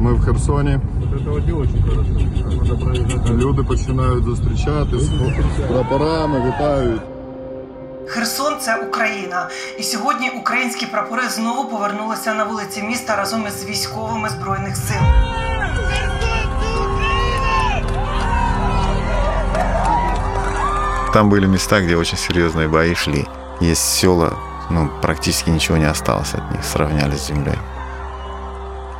Ми 0.00 0.12
в 0.12 0.20
Херсоні. 0.24 0.78
Вот 1.00 1.20
это 1.20 1.30
вот 1.30 1.46
не 1.46 1.52
очень 1.52 1.82
хорошо. 1.82 2.10
Надо 2.56 2.84
проезжать. 2.84 3.30
Люди 3.30 3.62
починають 3.62 4.24
зустрічатись, 4.24 5.10
прапорами 5.68 6.40
вітають. 6.48 7.02
Херсон 8.08 8.54
це 8.60 8.76
Україна, 8.76 9.48
і 9.78 9.82
сьогодні 9.82 10.30
українські 10.30 10.86
прапори 10.86 11.28
знову 11.28 11.70
повернулися 11.70 12.34
на 12.34 12.44
вулиці 12.44 12.82
міста 12.82 13.16
разом 13.16 13.44
із 13.46 13.64
військовими 13.64 14.28
збройних 14.28 14.76
сил. 14.76 15.02
Там 21.12 21.30
были 21.30 21.46
места, 21.46 21.80
где 21.80 21.96
очень 21.96 22.18
серьезные 22.18 22.68
бои 22.68 22.94
шли. 22.94 23.26
Есть 23.60 23.94
села, 23.94 24.34
ну, 24.70 24.90
практически 25.00 25.50
ничего 25.50 25.78
не 25.78 25.86
осталось 25.90 26.34
от 26.34 26.50
них, 26.52 26.62
сравняли 26.64 27.14
с 27.16 27.26
землей. 27.28 27.56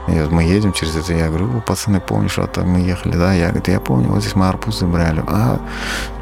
И 0.08 0.12
мы 0.12 0.44
едем 0.44 0.74
через 0.74 0.96
это, 0.96 1.14
я 1.14 1.28
говорю, 1.28 1.58
«О, 1.58 1.62
пацаны, 1.62 2.00
помнишь, 2.00 2.38
вот 2.38 2.58
мы 2.58 2.80
ехали, 2.80 3.16
да? 3.16 3.34
Я 3.34 3.50
говорю, 3.50 3.72
я 3.72 3.80
помню, 3.80 4.10
вот 4.10 4.22
здесь 4.22 4.36
мы 4.36 4.48
арбузы 4.48 4.86
брали. 4.88 5.24
А 5.28 5.60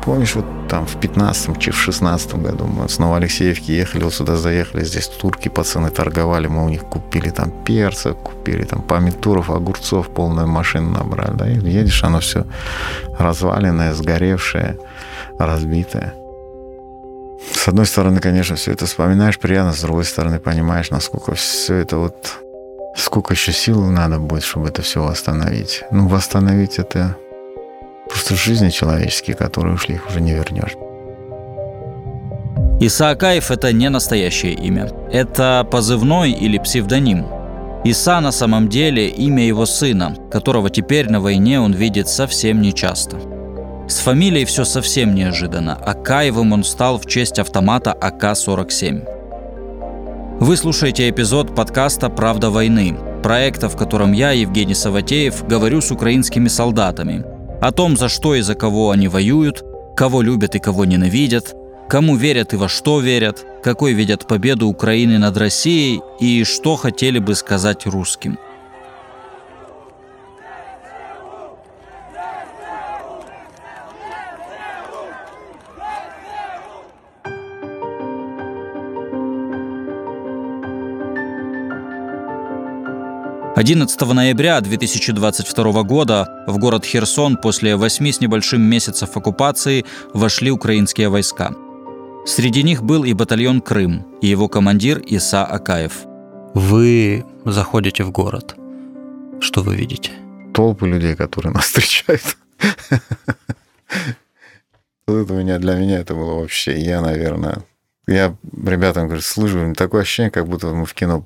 помнишь, 0.03 0.35
вот 0.35 0.45
там 0.67 0.85
в 0.85 0.97
15-м, 0.97 1.55
чи 1.55 1.71
в 1.71 1.77
16 1.77 2.35
году 2.35 2.65
мы 2.65 2.89
с 2.89 2.99
Новоалексеевки 2.99 3.71
ехали, 3.71 4.03
вот 4.03 4.13
сюда 4.13 4.35
заехали, 4.35 4.83
здесь 4.83 5.07
турки, 5.07 5.49
пацаны 5.49 5.89
торговали, 5.89 6.47
мы 6.47 6.65
у 6.65 6.69
них 6.69 6.83
купили 6.83 7.29
там 7.29 7.51
перца, 7.63 8.13
купили 8.13 8.63
там 8.63 8.81
помидоров, 8.81 9.49
огурцов, 9.49 10.09
полную 10.09 10.47
машину 10.47 10.89
набрали, 10.91 11.37
да? 11.37 11.49
И 11.49 11.55
едешь, 11.55 12.03
оно 12.03 12.19
все 12.19 12.45
разваленное, 13.17 13.93
сгоревшее, 13.93 14.77
разбитое. 15.39 16.13
С 17.53 17.67
одной 17.67 17.85
стороны, 17.85 18.19
конечно, 18.19 18.55
все 18.55 18.71
это 18.73 18.85
вспоминаешь 18.85 19.39
приятно, 19.39 19.73
с 19.73 19.81
другой 19.81 20.03
стороны, 20.03 20.39
понимаешь, 20.39 20.91
насколько 20.91 21.35
все 21.35 21.75
это 21.75 21.97
вот... 21.97 22.39
Сколько 22.99 23.33
еще 23.33 23.53
сил 23.53 23.81
надо 23.85 24.19
будет, 24.19 24.43
чтобы 24.43 24.67
это 24.67 24.81
все 24.81 25.01
восстановить. 25.01 25.83
Ну, 25.89 26.07
восстановить 26.07 26.79
это 26.79 27.15
просто 28.09 28.35
жизни 28.35 28.69
человеческие, 28.69 29.37
которые 29.37 29.75
ушли, 29.75 29.95
их 29.95 30.07
уже 30.09 30.19
не 30.19 30.33
вернешь. 30.33 30.75
Исаакаев– 32.81 33.51
это 33.51 33.71
не 33.71 33.89
настоящее 33.89 34.53
имя. 34.53 34.91
Это 35.11 35.65
позывной 35.71 36.31
или 36.31 36.57
псевдоним. 36.57 37.25
Иса 37.85 38.19
на 38.19 38.31
самом 38.31 38.67
деле 38.67 39.07
имя 39.07 39.47
его 39.47 39.65
сына, 39.65 40.15
которого 40.29 40.69
теперь 40.69 41.09
на 41.09 41.21
войне 41.21 41.61
он 41.61 41.71
видит 41.73 42.09
совсем 42.09 42.61
нечасто. 42.61 43.17
С 43.87 43.99
фамилией 43.99 44.43
все 44.45 44.65
совсем 44.65 45.15
неожиданно. 45.15 45.75
Акаевым 45.75 46.51
он 46.51 46.63
стал 46.65 46.97
в 46.99 47.05
честь 47.05 47.39
автомата 47.39 47.93
АК-47. 47.93 49.18
Вы 50.39 50.55
слушаете 50.55 51.09
эпизод 51.09 51.53
подкаста 51.53 52.09
«Правда 52.09 52.49
войны», 52.49 52.97
проекта, 53.21 53.67
в 53.67 53.75
котором 53.75 54.13
я, 54.13 54.31
Евгений 54.31 54.73
Саватеев, 54.73 55.45
говорю 55.45 55.81
с 55.81 55.91
украинскими 55.91 56.47
солдатами. 56.47 57.25
О 57.61 57.73
том, 57.73 57.97
за 57.97 58.07
что 58.07 58.35
и 58.35 58.41
за 58.41 58.55
кого 58.55 58.91
они 58.91 59.09
воюют, 59.09 59.65
кого 59.97 60.21
любят 60.21 60.55
и 60.55 60.59
кого 60.59 60.85
ненавидят, 60.85 61.53
кому 61.89 62.15
верят 62.15 62.53
и 62.53 62.55
во 62.55 62.69
что 62.69 63.01
верят, 63.01 63.45
какой 63.61 63.91
видят 63.91 64.27
победу 64.27 64.67
Украины 64.69 65.17
над 65.17 65.35
Россией 65.35 65.99
и 66.21 66.45
что 66.45 66.77
хотели 66.77 67.19
бы 67.19 67.35
сказать 67.35 67.85
русским– 67.85 68.39
11 83.59 83.99
ноября 84.13 84.61
2022 84.61 85.83
года 85.83 86.45
в 86.47 86.57
город 86.59 86.85
Херсон 86.85 87.35
после 87.35 87.75
восьми 87.75 88.13
с 88.13 88.21
небольшим 88.21 88.61
месяцев 88.61 89.17
оккупации 89.17 89.85
вошли 90.13 90.49
украинские 90.49 91.09
войска. 91.09 91.51
Среди 92.25 92.63
них 92.63 92.83
был 92.83 93.03
и 93.03 93.11
батальон 93.11 93.59
«Крым», 93.59 94.07
и 94.21 94.27
его 94.27 94.47
командир 94.47 94.99
Иса 94.99 95.43
Акаев. 95.43 96.05
Вы 96.53 97.25
заходите 97.43 98.05
в 98.05 98.11
город. 98.11 98.55
Что 99.41 99.61
вы 99.61 99.75
видите? 99.75 100.11
Толпы 100.53 100.87
людей, 100.87 101.17
которые 101.17 101.51
нас 101.51 101.65
встречают. 101.65 102.37
Это 105.05 105.33
меня, 105.33 105.59
для 105.59 105.75
меня 105.75 105.99
это 105.99 106.13
было 106.13 106.35
вообще, 106.35 106.79
я, 106.79 107.01
наверное, 107.01 107.57
я 108.07 108.33
ребятам 108.65 109.07
говорю, 109.07 109.21
слышу, 109.21 109.73
такое 109.75 110.03
ощущение, 110.03 110.31
как 110.31 110.47
будто 110.47 110.67
мы 110.67 110.85
в 110.85 110.93
кино 110.93 111.25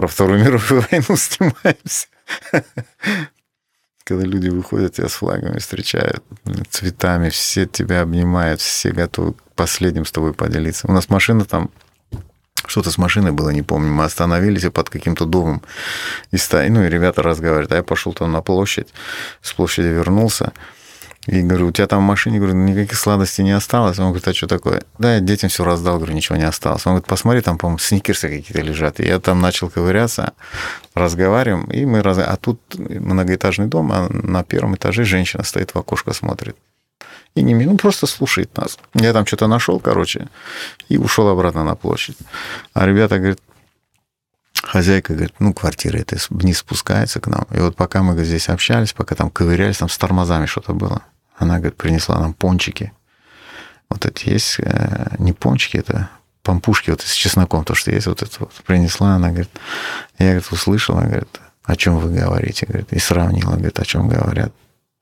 про 0.00 0.08
Вторую 0.08 0.42
мировую 0.42 0.82
войну 0.90 1.14
снимаемся. 1.14 2.06
Когда 4.04 4.24
люди 4.24 4.48
выходят, 4.48 4.94
тебя 4.94 5.10
с 5.10 5.12
флагами 5.12 5.58
встречают, 5.58 6.24
цветами, 6.70 7.28
все 7.28 7.66
тебя 7.66 8.00
обнимают, 8.00 8.62
все 8.62 8.92
готовы 8.92 9.34
последним 9.54 10.06
с 10.06 10.10
тобой 10.10 10.32
поделиться. 10.32 10.88
У 10.88 10.92
нас 10.92 11.10
машина 11.10 11.44
там 11.44 11.70
что-то 12.64 12.90
с 12.90 12.96
машиной 12.96 13.32
было, 13.32 13.50
не 13.50 13.60
помню. 13.60 13.92
Мы 13.92 14.04
остановились 14.04 14.64
под 14.70 14.88
каким-то 14.88 15.26
домом. 15.26 15.60
И, 16.30 16.38
ста... 16.38 16.64
ну, 16.66 16.82
и 16.82 16.88
ребята 16.88 17.22
разговаривают. 17.22 17.72
А 17.72 17.76
я 17.76 17.82
пошел 17.82 18.14
там 18.14 18.32
на 18.32 18.40
площадь, 18.40 18.88
с 19.42 19.52
площади 19.52 19.88
вернулся. 19.88 20.54
И 21.26 21.42
говорю, 21.42 21.68
у 21.68 21.72
тебя 21.72 21.86
там 21.86 22.00
в 22.00 22.06
машине, 22.06 22.38
говорю, 22.38 22.54
никаких 22.54 22.96
сладостей 22.96 23.44
не 23.44 23.52
осталось. 23.52 23.98
Он 23.98 24.06
говорит, 24.06 24.26
а 24.26 24.34
что 24.34 24.46
такое? 24.46 24.82
Да, 24.98 25.14
я 25.14 25.20
детям 25.20 25.50
все 25.50 25.64
раздал, 25.64 25.96
говорю, 25.96 26.14
ничего 26.14 26.36
не 26.36 26.44
осталось. 26.44 26.86
Он 26.86 26.92
говорит, 26.92 27.06
посмотри, 27.06 27.42
там, 27.42 27.58
по-моему, 27.58 27.78
сникерсы 27.78 28.28
какие-то 28.28 28.62
лежат. 28.62 29.00
И 29.00 29.06
я 29.06 29.20
там 29.20 29.40
начал 29.40 29.68
ковыряться, 29.68 30.32
разговариваем, 30.94 31.64
и 31.64 31.84
мы 31.84 32.02
раз... 32.02 32.18
А 32.18 32.36
тут 32.36 32.60
многоэтажный 32.76 33.66
дом, 33.66 33.92
а 33.92 34.08
на 34.08 34.44
первом 34.44 34.76
этаже 34.76 35.04
женщина 35.04 35.44
стоит 35.44 35.74
в 35.74 35.78
окошко, 35.78 36.14
смотрит. 36.14 36.56
И 37.34 37.42
не 37.42 37.54
ну, 37.54 37.76
просто 37.76 38.06
слушает 38.06 38.56
нас. 38.56 38.78
Я 38.94 39.12
там 39.12 39.26
что-то 39.26 39.46
нашел, 39.46 39.78
короче, 39.78 40.28
и 40.88 40.96
ушел 40.96 41.28
обратно 41.28 41.64
на 41.64 41.76
площадь. 41.76 42.16
А 42.72 42.86
ребята 42.86 43.18
говорят, 43.18 43.38
хозяйка 44.62 45.14
говорит, 45.14 45.34
ну, 45.38 45.54
квартира 45.54 45.98
эта 45.98 46.16
вниз 46.30 46.58
спускается 46.58 47.20
к 47.20 47.26
нам. 47.26 47.46
И 47.50 47.58
вот 47.58 47.76
пока 47.76 48.02
мы 48.02 48.22
здесь 48.24 48.48
общались, 48.48 48.92
пока 48.92 49.14
там 49.14 49.30
ковырялись, 49.30 49.78
там 49.78 49.88
с 49.88 49.98
тормозами 49.98 50.46
что-то 50.46 50.72
было. 50.72 51.02
Она, 51.36 51.56
говорит, 51.56 51.76
принесла 51.76 52.18
нам 52.18 52.34
пончики. 52.34 52.92
Вот 53.88 54.06
эти 54.06 54.28
есть, 54.28 54.56
э, 54.58 55.16
не 55.18 55.32
пончики, 55.32 55.78
это 55.78 56.10
пампушки 56.42 56.90
вот 56.90 57.00
с 57.02 57.12
чесноком, 57.12 57.64
то, 57.64 57.74
что 57.74 57.90
есть, 57.90 58.06
вот 58.06 58.22
это 58.22 58.32
вот 58.40 58.52
принесла, 58.66 59.16
она 59.16 59.28
говорит, 59.28 59.50
я, 60.18 60.26
говорит, 60.26 60.52
услышала, 60.52 61.00
говорит, 61.02 61.40
о 61.64 61.76
чем 61.76 61.98
вы 61.98 62.12
говорите, 62.12 62.66
говорит, 62.66 62.92
и 62.92 62.98
сравнила, 62.98 63.54
говорит, 63.54 63.78
о 63.78 63.84
чем 63.84 64.08
говорят 64.08 64.52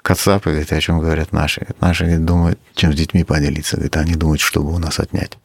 Кацапы, 0.03 0.51
говорит, 0.51 0.73
о 0.73 0.81
чем 0.81 1.01
говорят 1.01 1.33
наши. 1.33 1.61
Говорит, 1.61 1.81
наши 1.83 2.05
говорит, 2.05 2.25
думают, 2.25 2.61
чем 2.75 2.93
с 2.93 2.97
детьми 2.97 3.25
поделиться, 3.25 3.77
говорит, 3.77 3.97
они 3.97 4.15
думают, 4.15 4.41
чтобы 4.41 4.73
у 4.73 4.79
нас 4.79 4.99
отнять. 5.01 5.37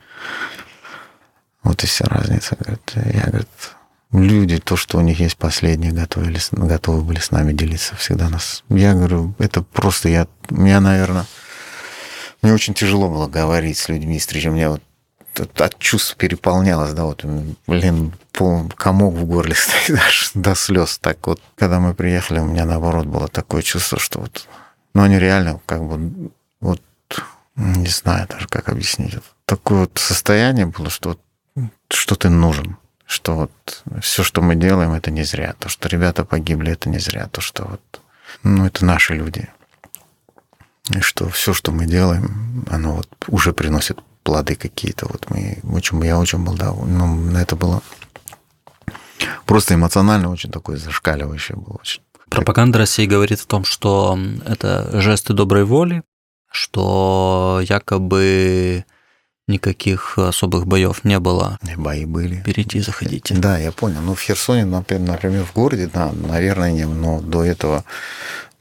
Вот 1.64 1.84
и 1.84 1.88
вся 1.88 2.06
разница, 2.06 2.56
говорит. 2.58 2.92
Я, 2.96 3.26
говорит, 3.28 3.50
люди, 4.14 4.60
то, 4.60 4.76
что 4.76 5.00
у 5.00 5.02
них 5.02 5.20
есть 5.20 5.38
последние, 5.38 5.92
готовы, 5.92 6.34
готовы 6.52 7.02
были 7.02 7.20
с 7.20 7.32
нами 7.32 7.52
делиться 7.52 7.96
всегда 7.96 8.30
нас. 8.30 8.64
Я 8.70 8.94
говорю, 8.94 9.34
это 9.40 9.64
просто 9.64 10.10
я, 10.10 10.28
меня, 10.50 10.80
наверное, 10.80 11.26
мне 12.42 12.54
очень 12.54 12.74
тяжело 12.74 13.10
было 13.10 13.28
говорить 13.28 13.78
с 13.78 13.90
людьми, 13.90 14.20
встречи. 14.20 14.48
Меня 14.48 14.70
вот 14.70 14.82
от 15.60 15.80
чувств 15.80 16.16
переполнялось, 16.16 16.94
да, 16.94 17.06
вот, 17.06 17.26
блин, 17.66 18.14
пол, 18.32 18.70
комок 18.76 19.16
в 19.16 19.26
горле 19.26 19.56
стоит 19.58 20.00
аж 20.00 20.32
до 20.36 20.54
слез. 20.54 21.00
Так 21.00 21.26
вот, 21.26 21.42
когда 21.56 21.80
мы 21.80 21.96
приехали, 21.96 22.40
у 22.40 22.46
меня 22.46 22.66
наоборот 22.66 23.08
было 23.08 23.28
такое 23.28 23.64
чувство, 23.64 23.98
что 23.98 24.20
вот, 24.20 24.48
ну, 24.94 25.02
они 25.02 25.18
реально 25.18 25.60
как 25.66 25.84
бы, 25.84 26.32
вот, 26.60 26.82
не 27.56 27.90
знаю 27.90 28.28
даже, 28.30 28.48
как 28.48 28.70
объяснить. 28.70 29.16
Такое 29.46 29.82
вот 29.82 29.98
состояние 29.98 30.68
было, 30.68 30.90
что 30.90 31.18
вот, 31.56 31.70
что 31.90 32.16
ты 32.16 32.30
нужен 32.30 32.78
что 33.06 33.36
вот 33.36 33.84
все, 34.02 34.24
что 34.24 34.42
мы 34.42 34.56
делаем, 34.56 34.94
это 34.94 35.12
не 35.12 35.24
зря. 35.24 35.56
То, 35.60 35.70
что 35.70 35.90
ребята 35.90 36.26
погибли, 36.26 36.72
это 36.72 36.90
не 36.90 37.00
зря. 37.00 37.28
То, 37.28 37.42
что 37.42 37.66
вот, 37.66 38.02
ну, 38.44 38.66
это 38.66 38.86
наши 38.86 39.14
люди. 39.14 39.50
И 40.90 41.00
что 41.00 41.30
все, 41.30 41.54
что 41.54 41.72
мы 41.72 41.86
делаем, 41.86 42.66
оно 42.70 42.96
вот 42.96 43.10
уже 43.28 43.54
приносит 43.54 44.00
плоды 44.24 44.56
какие-то. 44.56 45.08
Вот 45.08 45.30
мы 45.30 45.60
очень, 45.64 46.04
я 46.06 46.20
очень 46.20 46.44
был 46.44 46.56
доволен. 46.56 46.98
Ну, 46.98 47.38
это 47.38 47.56
было 47.56 47.82
просто 49.46 49.76
эмоционально 49.76 50.30
очень 50.30 50.52
такое 50.52 50.78
зашкаливающее 50.78 51.58
было. 51.58 51.78
Очень. 51.80 52.02
Пропаганда 52.30 52.80
России 52.80 53.06
говорит 53.06 53.42
о 53.42 53.48
том, 53.48 53.64
что 53.64 54.18
это 54.46 54.90
жесты 55.00 55.34
доброй 55.34 55.66
воли, 55.66 56.04
что 56.52 57.62
якобы 57.64 58.86
никаких 59.48 60.18
особых 60.18 60.68
боев 60.68 61.04
не 61.04 61.20
было. 61.20 61.60
Бои 61.76 62.06
были. 62.06 62.42
Перейти, 62.42 62.80
заходите. 62.80 63.36
Да, 63.36 63.58
я 63.58 63.72
понял. 63.72 64.02
Ну, 64.02 64.16
в 64.16 64.22
Херсоне, 64.22 64.66
например, 64.66 65.46
в 65.46 65.54
городе, 65.54 65.90
да, 65.94 66.12
наверное, 66.12 66.72
не, 66.72 66.86
но 66.86 67.22
до 67.22 67.44
этого 67.44 67.84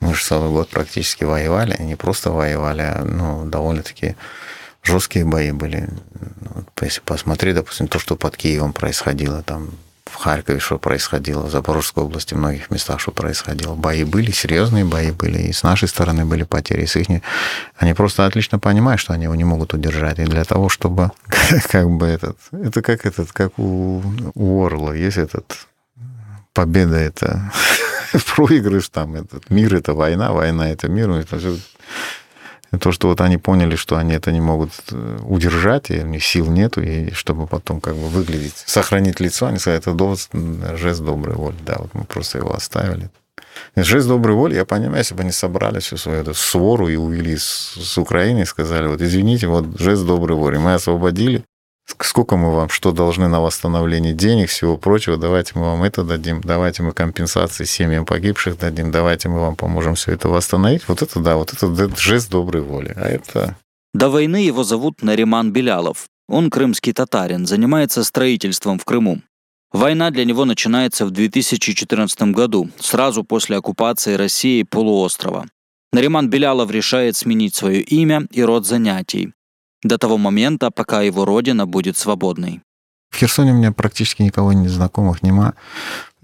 мы 0.01 0.15
же 0.15 0.25
целый 0.25 0.51
год 0.51 0.69
практически 0.69 1.25
воевали, 1.25 1.81
не 1.81 1.95
просто 1.95 2.33
воевали, 2.33 2.83
а 2.83 3.05
ну, 3.05 3.47
довольно-таки 3.47 4.17
жесткие 4.83 5.25
бои 5.25 5.53
были. 5.53 5.89
Если 6.81 7.01
посмотреть, 7.01 7.55
допустим, 7.55 7.87
то, 7.87 8.01
что 8.01 8.17
под 8.17 8.37
Киевом 8.37 8.73
происходило, 8.73 9.43
там 9.43 9.71
в 10.13 10.17
Харькове 10.17 10.61
что 10.61 10.79
происходило, 10.79 11.47
в 11.47 11.51
Запорожской 11.51 12.05
области, 12.05 12.35
в 12.35 12.37
многих 12.37 12.71
местах 12.71 13.01
что 13.01 13.13
происходило. 13.13 13.75
Бои 13.75 14.05
были, 14.05 14.31
серьезные 14.31 14.85
бои 14.85 15.11
были, 15.11 15.39
и 15.39 15.53
с 15.53 15.63
нашей 15.63 15.89
стороны 15.89 16.27
были 16.27 16.43
потери, 16.43 16.83
и 16.83 16.87
с 16.87 16.97
их... 16.97 17.07
Они 17.77 17.95
просто 17.95 18.27
отлично 18.27 18.59
понимают, 18.59 19.01
что 19.01 19.15
они 19.15 19.25
его 19.25 19.35
не 19.35 19.45
могут 19.45 19.73
удержать. 19.73 20.19
И 20.19 20.25
для 20.25 20.45
того, 20.45 20.69
чтобы 20.69 21.11
как 21.71 21.89
бы 21.89 22.07
этот... 22.07 22.37
Это 22.53 22.83
как 22.83 23.07
этот, 23.07 23.33
как 23.33 23.59
у, 23.59 24.03
у 24.35 24.65
Орла 24.65 24.95
есть 24.95 25.17
этот... 25.17 25.67
Победа 26.53 26.97
это 26.97 27.51
проигрыш, 28.37 28.91
там 28.91 29.15
этот 29.15 29.49
мир 29.49 29.75
это 29.75 29.95
война, 29.95 30.33
война 30.33 30.69
это 30.69 30.89
мир. 30.89 31.11
Это 31.11 31.39
все 31.39 31.57
то, 32.79 32.93
что 32.93 33.09
вот 33.09 33.21
они 33.21 33.39
поняли, 33.39 33.77
что 33.77 33.97
они 33.97 34.15
это 34.15 34.33
не 34.33 34.41
могут 34.41 34.71
э, 34.91 35.19
удержать, 35.23 35.91
и 35.91 36.01
у 36.01 36.07
них 36.07 36.25
сил 36.25 36.51
нету, 36.51 36.83
и 36.83 37.13
чтобы 37.13 37.47
потом 37.47 37.81
как 37.81 37.95
бы 37.95 38.09
выглядеть, 38.09 38.65
сохранить 38.67 39.21
лицо, 39.21 39.47
они 39.47 39.59
сказали, 39.59 39.81
это 39.81 39.93
довод, 39.93 40.19
жест 40.77 41.03
доброй 41.03 41.37
воли. 41.37 41.57
Да, 41.67 41.77
вот 41.79 41.95
мы 41.95 42.05
просто 42.05 42.39
его 42.39 42.55
оставили. 42.55 43.11
Жест 43.77 44.09
доброй 44.09 44.35
воли, 44.35 44.55
я 44.55 44.65
понимаю, 44.65 44.99
если 44.99 45.15
бы 45.15 45.23
они 45.23 45.33
собрали 45.33 45.81
всю 45.81 45.97
свою 45.97 46.21
эту 46.23 46.35
свору 46.35 46.89
и 46.89 46.97
увели 46.97 47.37
с, 47.37 47.77
с 47.77 47.99
Украины 47.99 48.41
и 48.41 48.45
сказали, 48.47 48.87
вот 48.87 49.01
извините, 49.01 49.47
вот 49.47 49.79
жест 49.79 50.07
доброй 50.07 50.37
воли, 50.37 50.57
мы 50.57 50.75
освободили, 50.75 51.45
сколько 52.05 52.37
мы 52.37 52.55
вам 52.55 52.69
что 52.69 52.93
должны 52.93 53.29
на 53.29 53.41
восстановление 53.41 54.13
денег, 54.13 54.49
всего 54.49 54.77
прочего, 54.77 55.17
давайте 55.17 55.53
мы 55.55 55.63
вам 55.63 55.83
это 55.83 56.05
дадим, 56.05 56.41
давайте 56.41 56.83
мы 56.83 56.93
компенсации 56.93 57.65
семьям 57.65 58.05
погибших 58.05 58.59
дадим, 58.59 58.91
давайте 58.91 59.29
мы 59.29 59.41
вам 59.41 59.57
поможем 59.57 59.95
все 59.95 60.13
это 60.13 60.29
восстановить. 60.29 60.89
Вот 60.89 61.03
это 61.03 61.21
да, 61.21 61.37
вот 61.37 61.53
это 61.53 61.97
жест 61.97 62.31
доброй 62.31 62.63
воли. 62.63 62.93
А 62.97 63.09
это... 63.09 63.57
До 63.95 64.09
войны 64.09 64.37
его 64.37 64.65
зовут 64.65 65.03
Нариман 65.03 65.53
Белялов. 65.53 66.07
Он 66.29 66.51
крымский 66.51 66.93
татарин, 66.93 67.47
занимается 67.47 68.05
строительством 68.05 68.79
в 68.79 68.85
Крыму. 68.85 69.21
Война 69.73 70.11
для 70.11 70.25
него 70.25 70.45
начинается 70.45 71.07
в 71.07 71.11
2014 71.11 72.23
году, 72.35 72.71
сразу 72.79 73.25
после 73.25 73.57
оккупации 73.57 74.15
России 74.15 74.63
полуострова. 74.63 75.47
Нариман 75.93 76.31
Белялов 76.31 76.71
решает 76.71 77.17
сменить 77.17 77.55
свое 77.55 77.81
имя 77.81 78.27
и 78.31 78.43
род 78.43 78.67
занятий 78.67 79.33
до 79.83 79.99
того 79.99 80.19
момента, 80.19 80.71
пока 80.71 81.03
его 81.03 81.25
родина 81.25 81.67
будет 81.67 81.97
свободной. 81.97 82.61
В 83.11 83.17
Херсоне 83.17 83.53
у 83.53 83.57
меня 83.57 83.73
практически 83.73 84.23
никого 84.23 84.53
не 84.53 84.69
знакомых 84.69 85.23
нема. 85.23 85.55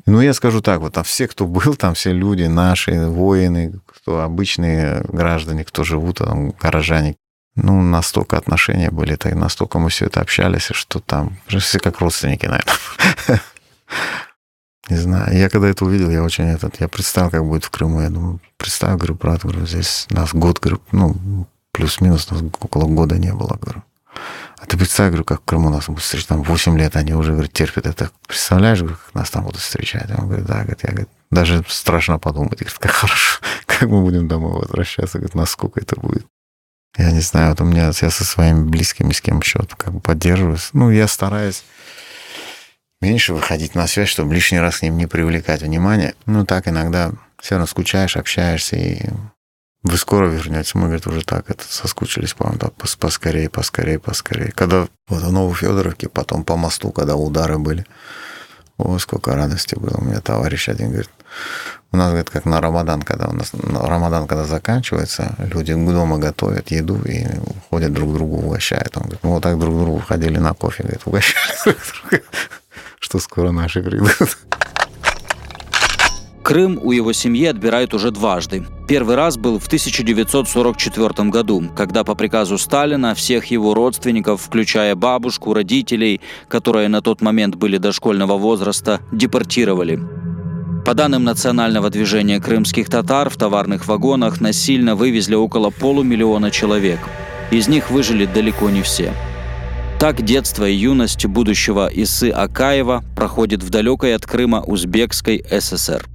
Ну, 0.06 0.22
я 0.22 0.32
скажу 0.32 0.62
так, 0.62 0.81
вот, 0.81 0.96
а 0.96 1.02
все, 1.02 1.28
кто 1.28 1.46
был 1.46 1.75
там, 1.75 1.93
все 1.94 2.12
люди 2.12 2.44
наши, 2.44 3.06
воины, 3.08 3.78
кто 3.84 4.20
обычные 4.22 5.05
граждане, 5.08 5.64
кто 5.64 5.84
живут 5.84 6.19
там, 6.19 6.52
горожане, 6.52 7.16
ну, 7.56 7.82
настолько 7.82 8.38
отношения 8.38 8.90
были, 8.90 9.16
так, 9.16 9.34
настолько 9.34 9.78
мы 9.78 9.90
все 9.90 10.06
это 10.06 10.20
общались, 10.20 10.70
что 10.72 11.00
там 11.00 11.37
все 11.46 11.78
как 11.78 12.00
родственники, 12.00 12.46
наверное. 12.46 12.75
Не 14.88 14.96
знаю. 14.96 15.37
Я 15.37 15.50
когда 15.50 15.69
это 15.69 15.84
увидел, 15.84 16.08
я 16.08 16.22
очень 16.22 16.44
этот, 16.44 16.81
я 16.81 16.88
представил, 16.88 17.31
как 17.31 17.44
будет 17.44 17.64
в 17.64 17.70
Крыму. 17.70 18.00
Я 18.00 18.08
думаю, 18.08 18.40
представил, 18.56 18.96
говорю, 18.96 19.14
брат, 19.16 19.43
говорю, 19.43 19.66
здесь 19.66 20.06
нас 20.08 20.32
год, 20.32 20.60
говорю, 20.60 20.81
ну, 20.93 21.46
плюс-минус 21.79 22.29
около 22.61 22.87
года 22.87 23.17
не 23.19 23.33
было, 23.33 23.57
говорю. 23.61 23.85
А 24.59 24.67
ты 24.67 24.77
представь, 24.77 25.09
говорю, 25.09 25.25
как 25.25 25.43
в 25.43 25.45
Крыму 25.45 25.71
нас 25.71 25.87
будут 25.87 26.03
встречать, 26.03 26.27
там 26.27 26.43
8 26.43 26.77
лет, 26.77 26.97
они 26.97 27.15
уже, 27.15 27.33
говорит, 27.33 27.53
терпят 27.53 27.87
это. 27.87 28.11
Представляешь, 28.27 28.81
говорю, 28.81 28.97
как 28.97 29.15
нас 29.15 29.31
там 29.31 29.45
будут 29.45 29.61
встречать? 29.61 30.11
Он 30.11 30.27
говорит, 30.27 30.45
да, 30.47 30.55
говорит, 30.55 30.81
я, 30.83 30.91
говорит, 30.91 31.09
даже 31.31 31.65
страшно 31.69 32.19
подумать, 32.19 32.59
говорит, 32.59 32.77
как 32.79 32.91
хорошо, 32.91 33.41
как 33.67 33.83
мы 33.83 34.03
будем 34.03 34.27
домой 34.27 34.61
возвращаться, 34.61 35.19
говорит, 35.19 35.37
насколько 35.37 35.79
это 35.79 35.99
будет. 36.01 36.27
Я 36.97 37.13
не 37.13 37.21
знаю, 37.21 37.51
вот 37.51 37.61
у 37.61 37.65
меня, 37.65 37.87
я 37.87 37.93
со 37.93 38.25
своими 38.25 38.69
близкими, 38.69 39.13
с 39.13 39.21
кем 39.21 39.39
еще 39.39 39.61
как 39.77 39.95
бы 39.95 40.01
поддерживаюсь. 40.01 40.71
Ну, 40.73 40.91
я 40.91 41.07
стараюсь 41.07 41.63
меньше 43.01 43.35
выходить 43.35 43.77
на 43.77 43.87
связь, 43.87 44.09
чтобы 44.09 44.35
лишний 44.35 44.59
раз 44.59 44.79
к 44.79 44.83
ним 44.83 44.97
не 44.97 45.07
привлекать 45.07 45.63
внимание. 45.63 46.15
Ну, 46.27 46.45
так 46.45 46.67
иногда 46.67 47.13
все 47.41 47.55
равно 47.55 47.69
скучаешь, 47.69 48.17
общаешься, 48.17 48.75
и 48.75 49.07
вы 49.83 49.97
скоро 49.97 50.27
вернетесь. 50.27 50.75
Мы, 50.75 50.85
говорит, 50.85 51.07
уже 51.07 51.25
так 51.25 51.51
это 51.51 51.65
соскучились, 51.69 52.35
по-моему, 52.35 52.59
так, 52.59 52.75
поскорее, 52.75 53.49
поскорее, 53.49 53.99
поскорее. 53.99 54.53
Когда 54.53 54.89
вот 55.09 55.23
в 55.23 55.33
Новофедоровке, 55.33 56.09
потом 56.09 56.45
по 56.45 56.57
мосту, 56.57 56.91
когда 56.91 57.17
удары 57.17 57.59
были, 57.59 57.87
о, 58.77 58.99
сколько 58.99 59.35
радости 59.35 59.75
было. 59.75 59.97
У 59.99 60.05
меня 60.05 60.21
товарищ 60.21 60.69
один 60.69 60.89
говорит, 60.89 61.11
у 61.91 61.97
нас, 61.97 62.09
говорит, 62.09 62.31
как 62.31 62.45
на 62.45 62.61
Рамадан, 62.61 63.03
когда 63.03 63.29
у 63.29 63.33
нас 63.33 63.53
на 63.53 63.81
Рамадан, 63.81 64.27
когда 64.27 64.45
заканчивается, 64.45 65.35
люди 65.39 65.75
дома 65.75 66.19
готовят 66.19 66.71
еду 66.71 67.01
и 67.05 67.27
ходят 67.71 67.93
друг 67.93 68.13
другу 68.15 68.37
угощают. 68.37 68.97
Он 68.97 69.05
говорит, 69.05 69.21
мы 69.23 69.31
вот 69.31 69.43
так 69.43 69.59
друг 69.59 69.75
другу 69.75 69.99
ходили 70.01 70.39
на 70.39 70.55
кофе, 70.55 70.83
говорит, 70.83 71.03
угощали 71.07 71.57
друг 71.65 71.77
друга, 72.11 72.25
что 73.01 73.19
скоро 73.19 73.51
наши 73.53 73.83
придут. 73.83 74.39
Крым 76.49 76.81
у 76.83 76.93
его 76.93 77.12
семьи 77.12 77.45
отбирают 77.45 77.93
уже 77.93 78.11
дважды. 78.11 78.65
Первый 78.89 79.17
раз 79.17 79.37
был 79.37 79.59
в 79.59 79.67
1944 79.67 81.29
году, 81.29 81.65
когда 81.77 82.05
по 82.05 82.15
приказу 82.15 82.56
Сталина 82.56 83.15
всех 83.15 83.45
его 83.50 83.75
родственников, 83.75 84.41
включая 84.41 84.95
бабушку, 84.95 85.53
родителей, 85.53 86.23
которые 86.49 86.89
на 86.89 87.03
тот 87.03 87.21
момент 87.21 87.56
были 87.56 87.77
дошкольного 87.77 88.39
возраста, 88.39 89.03
депортировали. 89.12 90.00
По 90.87 90.95
данным 90.95 91.23
национального 91.23 91.91
движения 91.91 92.41
крымских 92.41 92.89
татар, 92.89 93.29
в 93.29 93.37
товарных 93.37 93.87
вагонах 93.87 94.41
насильно 94.41 94.97
вывезли 94.97 95.35
около 95.35 95.69
полумиллиона 95.69 96.51
человек. 96.51 97.01
Из 97.51 97.69
них 97.69 97.91
выжили 97.91 98.25
далеко 98.25 98.71
не 98.71 98.81
все. 98.81 99.12
Так 100.01 100.23
детство 100.23 100.67
и 100.67 100.75
юность 100.75 101.27
будущего 101.27 101.91
Исы 101.93 102.31
Акаева 102.31 103.05
проходит 103.15 103.62
в 103.62 103.69
далекой 103.69 104.15
от 104.15 104.25
Крыма 104.25 104.62
Узбекской 104.62 105.44
ССР. 105.51 106.09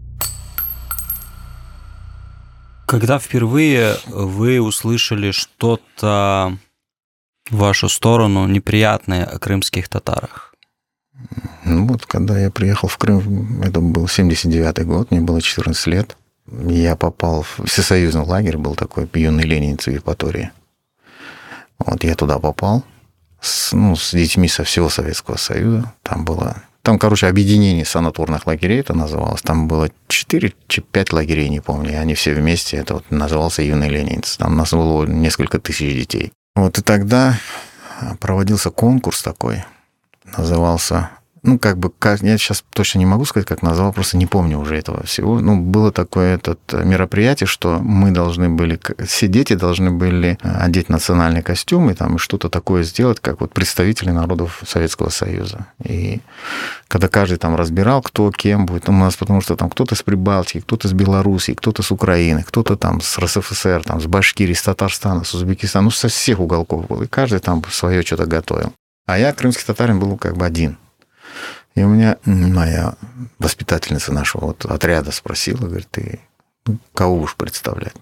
Когда 2.94 3.18
впервые 3.18 3.98
вы 4.06 4.62
услышали 4.62 5.32
что-то 5.32 6.56
в 7.50 7.56
вашу 7.56 7.90
сторону 7.90 8.46
неприятное 8.46 9.26
о 9.26 9.40
крымских 9.40 9.90
татарах? 9.90 10.54
Ну 11.66 11.88
вот, 11.88 12.06
когда 12.06 12.38
я 12.38 12.52
приехал 12.52 12.88
в 12.88 13.00
Крым, 13.00 13.64
это 13.64 13.80
был 13.80 14.06
79-й 14.06 14.86
год, 14.86 15.10
мне 15.10 15.22
было 15.22 15.42
14 15.42 15.88
лет. 15.88 16.16
Я 16.46 16.96
попал 16.96 17.42
в 17.42 17.66
всесоюзный 17.66 18.26
лагерь, 18.26 18.58
был 18.58 18.76
такой 18.76 19.10
юный 19.16 19.44
ленинец 19.44 19.88
в 19.88 19.92
Евпатории. 19.92 20.52
Вот 21.80 22.04
я 22.04 22.14
туда 22.14 22.38
попал 22.38 22.84
с, 23.42 23.74
ну, 23.74 23.96
с 23.96 24.12
детьми 24.12 24.48
со 24.48 24.64
всего 24.64 24.90
Советского 24.90 25.38
Союза. 25.38 25.92
Там 26.04 26.26
было 26.26 26.62
там, 26.84 27.00
короче, 27.00 27.28
объединение 27.28 27.86
санаторных 27.86 28.46
лагерей 28.46 28.82
это 28.82 28.94
называлось. 28.94 29.42
Там 29.42 29.68
было 29.70 29.90
4 30.10 30.54
5 30.92 31.14
лагерей, 31.14 31.48
не 31.48 31.62
помню. 31.62 32.00
Они 32.00 32.14
все 32.14 32.34
вместе, 32.34 32.78
это 32.78 32.96
вот 32.96 33.10
назывался 33.10 33.62
«Юный 33.62 33.90
ленинец». 33.90 34.36
Там 34.38 34.58
нас 34.58 34.72
было 34.72 35.06
несколько 35.06 35.60
тысяч 35.60 35.94
детей. 35.94 36.34
Вот 36.56 36.78
и 36.78 36.82
тогда 36.82 37.40
проводился 38.20 38.70
конкурс 38.70 39.24
такой, 39.24 39.64
назывался 40.38 41.12
ну, 41.44 41.60
как 41.60 41.78
бы, 41.78 41.92
я 42.22 42.38
сейчас 42.38 42.64
точно 42.70 43.00
не 43.00 43.06
могу 43.06 43.26
сказать, 43.26 43.48
как 43.48 43.62
назвал, 43.62 43.92
просто 43.92 44.16
не 44.16 44.26
помню 44.26 44.58
уже 44.60 44.78
этого 44.78 45.04
всего. 45.04 45.42
Ну, 45.42 45.60
было 45.60 45.92
такое 45.92 46.36
этот 46.36 46.60
э, 46.72 46.86
мероприятие, 46.86 47.48
что 47.48 47.80
мы 47.80 48.12
должны 48.12 48.48
были, 48.48 48.80
все 49.06 49.28
дети 49.28 49.54
должны 49.54 49.92
были 49.92 50.38
э, 50.42 50.50
одеть 50.50 50.88
национальный 50.88 51.42
костюм 51.42 51.90
и 51.90 51.94
там 51.96 52.18
что-то 52.18 52.48
такое 52.48 52.84
сделать, 52.84 53.20
как 53.20 53.42
вот 53.42 53.52
представители 53.52 54.12
народов 54.12 54.64
Советского 54.66 55.10
Союза. 55.10 55.68
И 55.84 56.22
когда 56.88 57.10
каждый 57.10 57.38
там 57.38 57.58
разбирал, 57.58 58.02
кто 58.02 58.32
кем 58.32 58.66
будет, 58.66 58.88
у 58.88 58.94
нас 58.94 59.18
потому 59.18 59.42
что 59.42 59.58
там 59.58 59.70
кто-то 59.70 59.96
с 59.96 60.02
Прибалтики, 60.02 60.62
кто-то 60.62 60.88
с 60.88 60.94
Белоруссии, 60.94 61.52
кто-то 61.52 61.84
с 61.84 61.92
Украины, 61.92 62.44
кто-то 62.44 62.78
там 62.78 63.02
с 63.02 63.20
РСФСР, 63.20 63.84
там 63.84 64.00
с 64.00 64.06
Башкирии, 64.06 64.54
с 64.54 64.62
Татарстана, 64.62 65.26
с 65.26 65.34
Узбекистана, 65.34 65.84
ну, 65.84 65.92
со 65.92 66.08
всех 66.08 66.40
уголков 66.40 66.88
был. 66.88 67.02
И 67.02 67.08
каждый 67.08 67.40
там 67.40 67.62
свое 67.70 68.02
что-то 68.02 68.26
готовил. 68.26 68.72
А 69.06 69.20
я 69.20 69.34
крымский 69.34 69.66
татарин 69.66 70.00
был 70.00 70.16
как 70.16 70.38
бы 70.38 70.46
один. 70.46 70.78
И 71.76 71.84
у 71.84 71.88
меня 71.88 72.18
моя 72.26 72.96
воспитательница 73.40 74.14
нашего 74.14 74.48
вот 74.48 74.66
отряда 74.66 75.12
спросила, 75.12 75.66
говорит, 75.66 75.88
ты 75.90 76.20
ну, 76.66 76.78
кого 76.94 77.20
будешь 77.20 77.36
представлять? 77.36 77.96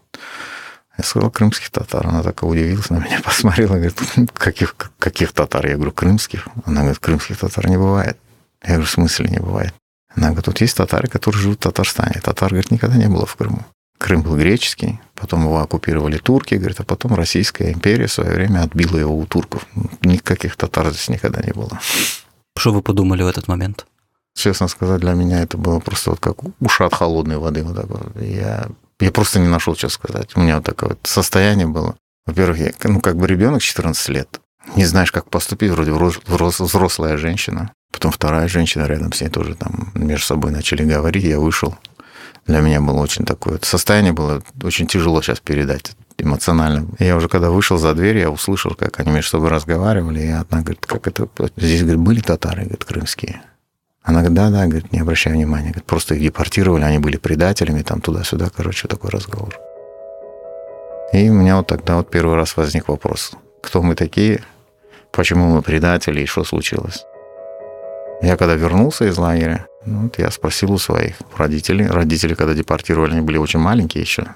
Я 0.98 1.04
сказал, 1.04 1.32
крымских 1.32 1.70
татар. 1.72 2.06
Она 2.06 2.22
так 2.22 2.44
удивилась 2.44 2.90
на 2.90 2.98
меня, 2.98 3.22
посмотрела, 3.24 3.76
говорит, 3.76 3.98
каких, 4.34 4.76
каких 5.00 5.32
татар? 5.32 5.66
Я 5.68 5.76
говорю, 5.76 5.92
крымских. 5.92 6.48
Она 6.66 6.82
говорит, 6.82 7.00
крымских 7.00 7.38
татар 7.38 7.68
не 7.68 7.78
бывает. 7.78 8.18
Я 8.62 8.74
говорю, 8.74 8.86
в 8.86 8.92
смысле 8.92 9.30
не 9.30 9.40
бывает? 9.40 9.74
Она 10.16 10.28
говорит, 10.28 10.46
тут 10.46 10.62
есть 10.62 10.76
татары, 10.76 11.08
которые 11.08 11.42
живут 11.42 11.60
в 11.60 11.64
Татарстане. 11.64 12.20
Татар, 12.22 12.50
говорит, 12.50 12.70
никогда 12.70 12.98
не 12.98 13.08
было 13.08 13.26
в 13.26 13.36
Крыму. 13.36 13.66
Крым 13.98 14.24
был 14.24 14.36
греческий, 14.36 15.00
потом 15.16 15.44
его 15.44 15.60
оккупировали 15.60 16.18
турки, 16.18 16.56
говорит, 16.56 16.80
а 16.80 16.84
потом 16.84 17.14
Российская 17.14 17.72
империя 17.72 18.08
в 18.08 18.12
свое 18.12 18.32
время 18.32 18.64
отбила 18.64 18.98
его 18.98 19.16
у 19.16 19.26
турков. 19.26 19.66
Никаких 20.02 20.58
татар 20.58 20.90
здесь 20.90 21.08
никогда 21.10 21.42
не 21.42 21.54
было. 21.54 21.80
Что 22.58 22.74
вы 22.74 22.82
подумали 22.82 23.24
в 23.24 23.28
этот 23.28 23.48
момент? 23.48 23.86
Честно 24.36 24.68
сказать, 24.68 25.02
для 25.02 25.14
меня 25.14 25.42
это 25.42 25.58
было 25.58 25.80
просто 25.80 26.12
вот 26.12 26.20
как 26.20 26.38
ушат 26.60 26.94
холодной 26.94 27.38
воды. 27.38 27.64
Вот 27.64 27.76
так 27.76 27.88
вот. 27.88 28.22
Я, 28.22 28.68
я 29.00 29.12
просто 29.12 29.40
не 29.40 29.48
нашел, 29.48 29.76
что 29.76 29.90
сказать. 29.90 30.32
У 30.36 30.40
меня 30.40 30.58
вот 30.58 30.66
такое 30.66 30.92
вот 30.92 31.00
состояние 31.04 31.68
было. 31.68 31.96
Во-первых, 32.26 32.60
я, 32.60 32.72
ну, 32.84 33.02
как 33.02 33.18
бы 33.18 33.28
ребенок 33.28 33.62
14 33.62 34.10
лет. 34.10 34.40
Не 34.76 34.86
знаешь, 34.86 35.12
как 35.12 35.30
поступить, 35.30 35.72
вроде 35.72 35.92
взрослая 35.92 37.18
женщина. 37.18 37.74
Потом 37.92 38.12
вторая 38.12 38.48
женщина 38.48 38.86
рядом 38.86 39.12
с 39.12 39.22
ней 39.22 39.30
тоже 39.30 39.56
там 39.56 39.92
между 39.96 40.26
собой 40.26 40.52
начали 40.52 40.84
говорить, 40.84 41.24
я 41.24 41.40
вышел. 41.40 41.76
Для 42.48 42.62
меня 42.62 42.82
было 42.82 43.00
очень 43.00 43.24
такое 43.26 43.60
состояние 43.62 44.14
было 44.14 44.42
очень 44.64 44.88
тяжело 44.88 45.22
сейчас 45.22 45.40
передать 45.40 45.92
эмоционально. 46.18 46.88
Я 47.00 47.16
уже 47.16 47.30
когда 47.30 47.50
вышел 47.50 47.78
за 47.78 47.94
дверь, 47.94 48.18
я 48.18 48.30
услышал, 48.30 48.76
как 48.76 49.00
они 49.00 49.12
между 49.12 49.32
собой 49.32 49.50
разговаривали, 49.50 50.22
и 50.22 50.30
одна 50.30 50.62
говорит, 50.62 50.86
как 50.86 51.08
это... 51.08 51.28
Здесь, 51.58 51.82
говорит, 51.82 52.02
были 52.02 52.20
татары, 52.20 52.64
говорит, 52.64 52.86
крымские. 52.86 53.42
Она 54.04 54.20
говорит, 54.20 54.36
да-да, 54.36 54.66
говорит, 54.66 54.92
не 54.92 55.00
обращай 55.00 55.34
внимания, 55.34 55.70
говорит, 55.70 55.86
просто 55.86 56.16
их 56.16 56.22
депортировали, 56.22 56.84
они 56.84 57.00
были 57.00 57.18
предателями, 57.18 57.84
там 57.84 58.02
туда-сюда, 58.02 58.50
короче, 58.56 58.88
такой 58.88 59.12
разговор. 59.12 59.56
И 61.14 61.30
у 61.30 61.34
меня 61.34 61.58
вот 61.58 61.68
тогда 61.68 61.98
вот 61.98 62.10
первый 62.10 62.36
раз 62.36 62.58
возник 62.58 62.88
вопрос, 62.88 63.32
кто 63.62 63.82
мы 63.82 63.96
такие, 63.96 64.44
почему 65.12 65.56
мы 65.56 65.62
предатели 65.62 66.22
и 66.22 66.26
что 66.26 66.44
случилось. 66.44 67.04
Я 68.22 68.38
когда 68.38 68.56
вернулся 68.56 69.06
из 69.06 69.18
лагеря, 69.18 69.68
вот 69.86 70.20
я 70.20 70.30
спросил 70.32 70.72
у 70.72 70.78
своих 70.78 71.16
родителей. 71.36 71.88
Родители, 71.88 72.34
когда 72.34 72.54
депортировали, 72.54 73.14
они 73.14 73.22
были 73.22 73.38
очень 73.38 73.60
маленькие 73.60 74.02
еще. 74.02 74.28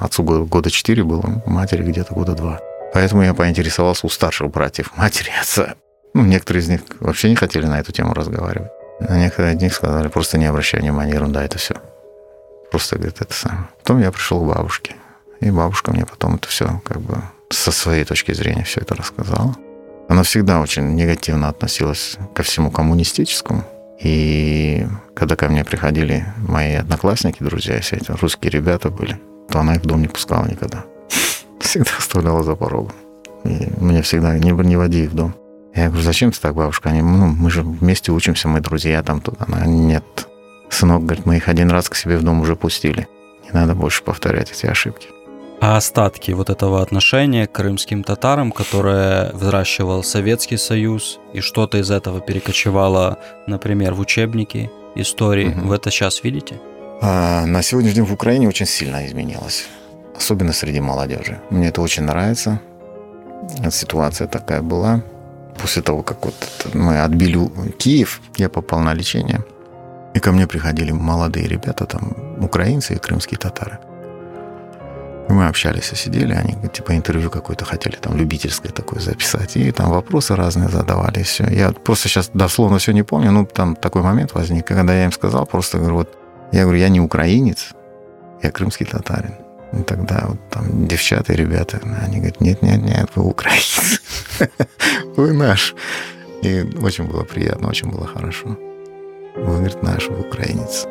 Отцу 0.00 0.22
года 0.22 0.70
четыре 0.70 1.02
было, 1.02 1.42
матери 1.46 1.82
где-то 1.82 2.14
года 2.14 2.34
два. 2.34 2.60
Поэтому 2.94 3.22
я 3.22 3.34
поинтересовался 3.34 4.06
у 4.06 4.10
старших 4.10 4.50
братьев, 4.50 4.92
матери 4.96 5.30
отца. 5.40 5.74
Ну, 6.14 6.24
некоторые 6.24 6.62
из 6.62 6.68
них 6.68 6.80
вообще 7.00 7.28
не 7.28 7.36
хотели 7.36 7.66
на 7.66 7.80
эту 7.80 7.92
тему 7.92 8.14
разговаривать. 8.14 8.70
А 9.00 9.18
некоторые 9.18 9.56
из 9.56 9.60
них 9.60 9.74
сказали, 9.74 10.08
просто 10.08 10.38
не 10.38 10.46
обращай 10.46 10.80
внимания, 10.80 11.12
ерунда, 11.12 11.44
это 11.44 11.58
все. 11.58 11.74
Просто, 12.70 12.96
говорит, 12.96 13.20
это 13.20 13.34
самое. 13.34 13.68
Потом 13.78 14.00
я 14.00 14.10
пришел 14.10 14.40
к 14.40 14.46
бабушке. 14.46 14.94
И 15.40 15.50
бабушка 15.50 15.92
мне 15.92 16.06
потом 16.06 16.36
это 16.36 16.48
все 16.48 16.80
как 16.84 17.00
бы 17.00 17.18
со 17.50 17.70
своей 17.70 18.04
точки 18.04 18.32
зрения 18.32 18.64
все 18.64 18.80
это 18.80 18.94
рассказала. 18.94 19.54
Она 20.08 20.22
всегда 20.22 20.60
очень 20.60 20.94
негативно 20.94 21.48
относилась 21.48 22.16
ко 22.34 22.42
всему 22.42 22.70
коммунистическому. 22.70 23.64
И 24.00 24.86
когда 25.14 25.36
ко 25.36 25.48
мне 25.48 25.64
приходили 25.64 26.26
мои 26.36 26.74
одноклассники, 26.74 27.42
друзья, 27.42 27.80
все 27.80 27.96
эти 27.96 28.10
русские 28.10 28.50
ребята 28.50 28.90
были, 28.90 29.20
то 29.50 29.60
она 29.60 29.76
их 29.76 29.82
в 29.82 29.86
дом 29.86 30.02
не 30.02 30.08
пускала 30.08 30.46
никогда. 30.46 30.84
Всегда 31.60 31.90
оставляла 31.98 32.42
за 32.42 32.54
порогом. 32.54 32.94
И 33.44 33.68
мне 33.78 34.02
всегда 34.02 34.36
не, 34.38 34.50
не 34.50 34.76
води 34.76 35.04
их 35.04 35.12
в 35.12 35.14
дом. 35.14 35.34
Я 35.74 35.88
говорю, 35.88 36.02
зачем 36.02 36.32
ты 36.32 36.40
так, 36.40 36.54
бабушка? 36.54 36.88
Они, 36.88 37.02
ну, 37.02 37.26
мы 37.26 37.50
же 37.50 37.62
вместе 37.62 38.10
учимся, 38.10 38.48
мы 38.48 38.60
друзья 38.60 39.02
там 39.02 39.20
тут. 39.20 39.36
Она, 39.38 39.66
нет. 39.66 40.04
Сынок, 40.70 41.04
говорит, 41.04 41.26
мы 41.26 41.36
их 41.36 41.48
один 41.48 41.70
раз 41.70 41.88
к 41.88 41.94
себе 41.94 42.16
в 42.16 42.22
дом 42.22 42.40
уже 42.40 42.56
пустили. 42.56 43.06
Не 43.44 43.50
надо 43.52 43.74
больше 43.74 44.02
повторять 44.02 44.50
эти 44.50 44.66
ошибки. 44.66 45.08
А 45.60 45.76
остатки 45.76 46.32
вот 46.32 46.50
этого 46.50 46.82
отношения 46.82 47.46
к 47.46 47.52
крымским 47.52 48.04
татарам, 48.04 48.52
которое 48.52 49.32
взращивал 49.32 50.02
Советский 50.02 50.58
Союз, 50.58 51.18
и 51.32 51.40
что-то 51.40 51.78
из 51.78 51.90
этого 51.90 52.20
перекочевало, 52.20 53.18
например, 53.46 53.94
в 53.94 54.00
учебники 54.00 54.70
истории, 54.94 55.48
угу. 55.48 55.68
вы 55.68 55.76
это 55.76 55.90
сейчас 55.90 56.22
видите? 56.22 56.60
А, 57.00 57.46
на 57.46 57.62
сегодняшний 57.62 57.96
день 57.96 58.04
в 58.04 58.12
Украине 58.12 58.48
очень 58.48 58.66
сильно 58.66 59.06
изменилось. 59.06 59.66
Особенно 60.16 60.52
среди 60.52 60.80
молодежи. 60.80 61.40
Мне 61.50 61.68
это 61.68 61.82
очень 61.82 62.04
нравится. 62.04 62.60
Ситуация 63.70 64.26
такая 64.26 64.62
была. 64.62 65.02
После 65.60 65.82
того, 65.82 66.02
как 66.02 66.24
вот 66.24 66.34
мы 66.74 67.00
отбили 67.00 67.38
Киев, 67.78 68.20
я 68.36 68.48
попал 68.48 68.80
на 68.80 68.94
лечение. 68.94 69.44
И 70.14 70.20
ко 70.20 70.32
мне 70.32 70.46
приходили 70.46 70.92
молодые 70.92 71.46
ребята, 71.48 71.84
там, 71.86 72.14
украинцы 72.42 72.94
и 72.94 72.98
крымские 72.98 73.38
татары. 73.38 73.78
Мы 75.28 75.48
общались 75.48 75.92
и 75.92 75.96
сидели, 75.96 76.34
они 76.34 76.54
типа 76.68 76.92
интервью 76.92 77.30
какое-то 77.30 77.64
хотели, 77.64 77.96
там, 77.96 78.16
любительское 78.16 78.70
такое 78.72 79.00
записать. 79.00 79.56
И 79.56 79.72
там 79.72 79.90
вопросы 79.90 80.36
разные 80.36 80.68
задавали, 80.68 81.22
все. 81.22 81.44
Я 81.50 81.72
просто 81.72 82.08
сейчас 82.08 82.30
дословно 82.32 82.78
все 82.78 82.92
не 82.92 83.02
помню, 83.02 83.32
ну, 83.32 83.44
там 83.44 83.74
такой 83.74 84.02
момент 84.02 84.34
возник, 84.34 84.66
когда 84.66 84.94
я 84.94 85.04
им 85.04 85.12
сказал, 85.12 85.46
просто 85.46 85.78
говорю, 85.78 85.94
вот, 85.96 86.18
я 86.52 86.62
говорю, 86.62 86.78
я 86.78 86.88
не 86.88 87.00
украинец, 87.00 87.70
я 88.42 88.50
крымский 88.50 88.86
татарин. 88.86 89.34
И 89.72 89.82
тогда 89.82 90.26
вот 90.28 90.38
там 90.50 90.86
девчата 90.86 91.32
и 91.32 91.36
ребята, 91.36 91.80
они 92.02 92.18
говорят, 92.18 92.40
нет, 92.40 92.62
нет, 92.62 92.82
нет, 92.82 93.10
вы 93.16 93.24
украинец, 93.24 94.00
вы 95.16 95.32
наш. 95.32 95.74
И 96.42 96.62
очень 96.80 97.04
было 97.04 97.24
приятно, 97.24 97.68
очень 97.68 97.90
было 97.90 98.06
хорошо. 98.06 98.56
Вы, 99.36 99.56
говорит, 99.56 99.82
наш, 99.82 100.08
вы 100.08 100.20
украинец. 100.20 100.86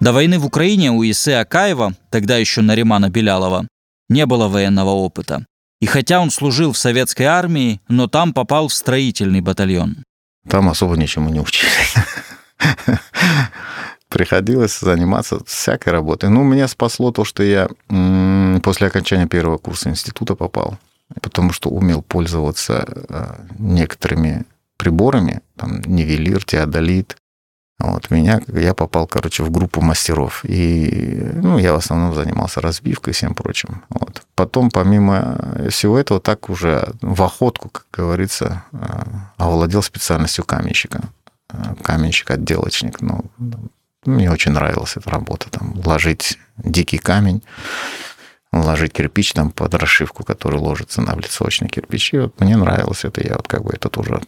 До 0.00 0.14
войны 0.14 0.38
в 0.38 0.46
Украине 0.46 0.90
у 0.90 1.02
Исы 1.02 1.34
Акаева, 1.34 1.94
тогда 2.08 2.38
еще 2.38 2.62
Наримана 2.62 3.10
Белялова, 3.10 3.68
не 4.08 4.24
было 4.24 4.48
военного 4.48 4.90
опыта. 4.90 5.44
И 5.80 5.86
хотя 5.86 6.20
он 6.20 6.30
служил 6.30 6.72
в 6.72 6.78
советской 6.78 7.24
армии, 7.24 7.80
но 7.88 8.06
там 8.06 8.32
попал 8.32 8.68
в 8.68 8.72
строительный 8.72 9.42
батальон. 9.42 9.98
Там 10.48 10.70
особо 10.70 10.96
ничему 10.96 11.28
не 11.28 11.40
учили. 11.40 11.70
Приходилось 14.08 14.80
заниматься 14.80 15.44
всякой 15.44 15.90
работой. 15.90 16.30
Ну, 16.30 16.42
меня 16.44 16.66
спасло 16.66 17.12
то, 17.12 17.24
что 17.24 17.42
я 17.42 17.68
после 18.62 18.86
окончания 18.86 19.26
первого 19.26 19.58
курса 19.58 19.90
института 19.90 20.34
попал, 20.34 20.78
потому 21.20 21.52
что 21.52 21.68
умел 21.68 22.02
пользоваться 22.02 22.86
э, 22.88 23.34
некоторыми 23.58 24.46
приборами, 24.78 25.42
там, 25.56 25.82
нивелир, 25.82 26.42
теодолит, 26.42 27.16
вот, 27.80 28.10
меня, 28.10 28.40
я 28.48 28.74
попал, 28.74 29.06
короче, 29.06 29.42
в 29.42 29.50
группу 29.50 29.80
мастеров. 29.80 30.44
И, 30.44 31.30
ну, 31.34 31.58
я 31.58 31.72
в 31.72 31.76
основном 31.76 32.14
занимался 32.14 32.60
разбивкой 32.60 33.12
и 33.12 33.14
всем 33.14 33.34
прочим. 33.34 33.82
Вот. 33.88 34.22
Потом, 34.34 34.70
помимо 34.70 35.38
всего 35.70 35.98
этого, 35.98 36.20
так 36.20 36.50
уже 36.50 36.92
в 37.00 37.22
охотку, 37.22 37.70
как 37.70 37.86
говорится, 37.90 38.64
э, 38.72 38.86
овладел 39.38 39.82
специальностью 39.82 40.44
каменщика. 40.44 41.04
Э, 41.52 41.74
каменщик-отделочник. 41.82 43.00
Ну, 43.00 43.24
мне 44.04 44.30
очень 44.30 44.52
нравилась 44.52 44.96
эта 44.96 45.08
работа. 45.08 45.48
Там, 45.48 45.80
ложить 45.82 46.38
дикий 46.58 46.98
камень, 46.98 47.42
ложить 48.52 48.92
кирпич 48.92 49.32
там 49.32 49.52
под 49.52 49.74
расшивку, 49.74 50.22
который 50.22 50.60
ложится 50.60 51.00
на 51.00 51.12
облицовочный 51.12 51.68
кирпич. 51.68 52.12
И 52.12 52.18
вот 52.18 52.38
мне 52.40 52.58
нравилось 52.58 53.04
это. 53.06 53.26
Я 53.26 53.36
вот 53.36 53.48
как 53.48 53.64
бы 53.64 53.72
это 53.72 53.88
тоже 53.88 54.20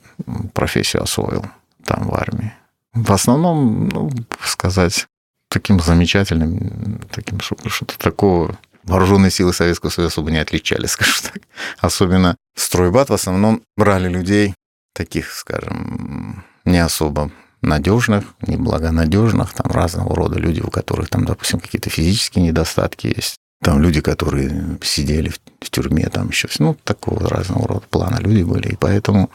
профессию 0.54 1.02
освоил 1.02 1.44
там 1.84 2.08
в 2.08 2.14
армии. 2.14 2.54
В 2.94 3.12
основном, 3.12 3.88
ну, 3.88 4.10
сказать, 4.42 5.06
таким 5.48 5.80
замечательным, 5.80 7.00
таким, 7.10 7.40
что-то 7.40 7.98
такого 7.98 8.58
вооруженные 8.84 9.30
силы 9.30 9.52
Советского 9.52 9.90
Союза 9.90 10.12
особо 10.12 10.30
не 10.30 10.38
отличались, 10.38 10.90
скажем 10.92 11.30
так. 11.32 11.42
Особенно 11.78 12.36
стройбат 12.54 13.10
в 13.10 13.14
основном 13.14 13.62
брали 13.76 14.08
людей 14.08 14.54
таких, 14.94 15.32
скажем, 15.32 16.44
не 16.64 16.78
особо 16.78 17.30
надежных, 17.62 18.24
неблагонадежных, 18.42 19.54
там 19.54 19.70
разного 19.70 20.14
рода 20.14 20.38
люди, 20.38 20.60
у 20.60 20.70
которых 20.70 21.08
там, 21.08 21.24
допустим, 21.24 21.60
какие-то 21.60 21.90
физические 21.90 22.44
недостатки 22.44 23.06
есть. 23.06 23.36
Там 23.62 23.80
люди, 23.80 24.00
которые 24.00 24.78
сидели 24.82 25.28
в, 25.60 25.70
тюрьме, 25.70 26.08
там 26.08 26.30
еще, 26.30 26.48
ну, 26.58 26.76
такого 26.82 27.28
разного 27.28 27.68
рода 27.68 27.86
плана 27.88 28.18
люди 28.18 28.42
были. 28.42 28.70
И 28.70 28.76
поэтому 28.76 29.30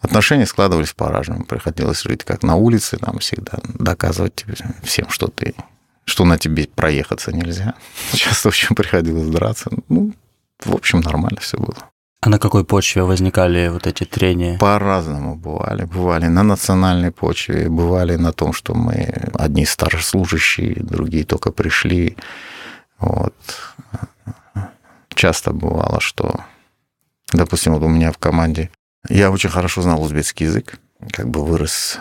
Отношения 0.00 0.46
складывались 0.46 0.92
по-разному. 0.92 1.44
Приходилось 1.44 2.02
жить 2.02 2.24
как 2.24 2.42
на 2.42 2.56
улице, 2.56 2.98
там 2.98 3.18
всегда 3.18 3.58
доказывать 3.64 4.44
всем, 4.82 5.08
что 5.08 5.28
ты 5.28 5.54
что 6.06 6.24
на 6.24 6.38
тебе 6.38 6.68
проехаться 6.68 7.32
нельзя. 7.32 7.74
Часто 8.14 8.48
очень 8.48 8.74
приходилось 8.74 9.28
драться. 9.28 9.70
Ну, 9.88 10.12
в 10.64 10.74
общем, 10.74 11.00
нормально 11.00 11.40
все 11.40 11.58
было. 11.58 11.76
А 12.22 12.28
на 12.28 12.38
какой 12.38 12.64
почве 12.64 13.02
возникали 13.02 13.68
вот 13.68 13.86
эти 13.86 14.04
трения? 14.04 14.58
По-разному 14.58 15.36
бывали. 15.36 15.84
Бывали 15.84 16.26
на 16.26 16.42
национальной 16.42 17.10
почве, 17.10 17.68
бывали 17.68 18.16
на 18.16 18.32
том, 18.32 18.52
что 18.52 18.74
мы 18.74 19.30
одни 19.34 19.66
старослужащие, 19.66 20.76
другие 20.76 21.24
только 21.24 21.52
пришли. 21.52 22.16
Вот. 22.98 23.34
Часто 25.14 25.52
бывало, 25.52 26.00
что, 26.00 26.40
допустим, 27.32 27.74
вот 27.74 27.82
у 27.82 27.88
меня 27.88 28.12
в 28.12 28.18
команде 28.18 28.70
я 29.08 29.30
очень 29.30 29.50
хорошо 29.50 29.82
знал 29.82 30.02
узбекский 30.02 30.46
язык. 30.46 30.78
Как 31.12 31.28
бы 31.28 31.44
вырос 31.44 31.98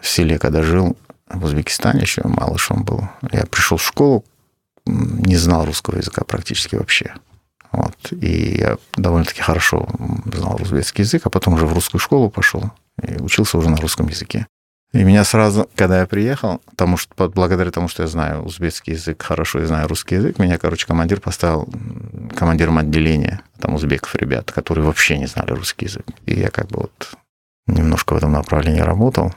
в 0.00 0.06
селе, 0.06 0.38
когда 0.38 0.62
жил 0.62 0.96
в 1.28 1.44
Узбекистане, 1.44 2.02
еще 2.02 2.22
малышом 2.24 2.84
был. 2.84 3.08
Я 3.30 3.46
пришел 3.46 3.76
в 3.76 3.84
школу, 3.84 4.24
не 4.86 5.36
знал 5.36 5.64
русского 5.64 5.96
языка 5.96 6.24
практически 6.24 6.76
вообще. 6.76 7.14
Вот. 7.72 7.96
И 8.12 8.58
я 8.58 8.78
довольно-таки 8.96 9.42
хорошо 9.42 9.88
знал 10.32 10.60
узбекский 10.60 11.04
язык, 11.04 11.22
а 11.26 11.30
потом 11.30 11.54
уже 11.54 11.66
в 11.66 11.72
русскую 11.72 12.00
школу 12.00 12.30
пошел 12.30 12.70
и 13.02 13.20
учился 13.20 13.58
уже 13.58 13.70
на 13.70 13.76
русском 13.76 14.08
языке. 14.08 14.46
И 14.92 15.04
меня 15.04 15.22
сразу, 15.22 15.68
когда 15.76 16.00
я 16.00 16.06
приехал, 16.06 16.60
потому 16.66 16.96
что, 16.96 17.28
благодаря 17.28 17.70
тому, 17.70 17.86
что 17.86 18.02
я 18.02 18.08
знаю 18.08 18.42
узбекский 18.42 18.94
язык 18.94 19.22
хорошо 19.22 19.60
и 19.60 19.64
знаю 19.64 19.86
русский 19.86 20.16
язык, 20.16 20.38
меня, 20.40 20.58
короче, 20.58 20.86
командир 20.86 21.20
поставил 21.20 21.68
командиром 22.34 22.78
отделения, 22.78 23.40
там 23.60 23.74
узбеков 23.74 24.16
ребят, 24.16 24.50
которые 24.50 24.84
вообще 24.84 25.16
не 25.18 25.26
знали 25.26 25.52
русский 25.52 25.86
язык. 25.86 26.04
И 26.26 26.34
я 26.34 26.50
как 26.50 26.66
бы 26.68 26.80
вот 26.80 27.14
немножко 27.68 28.14
в 28.14 28.16
этом 28.16 28.32
направлении 28.32 28.80
работал. 28.80 29.32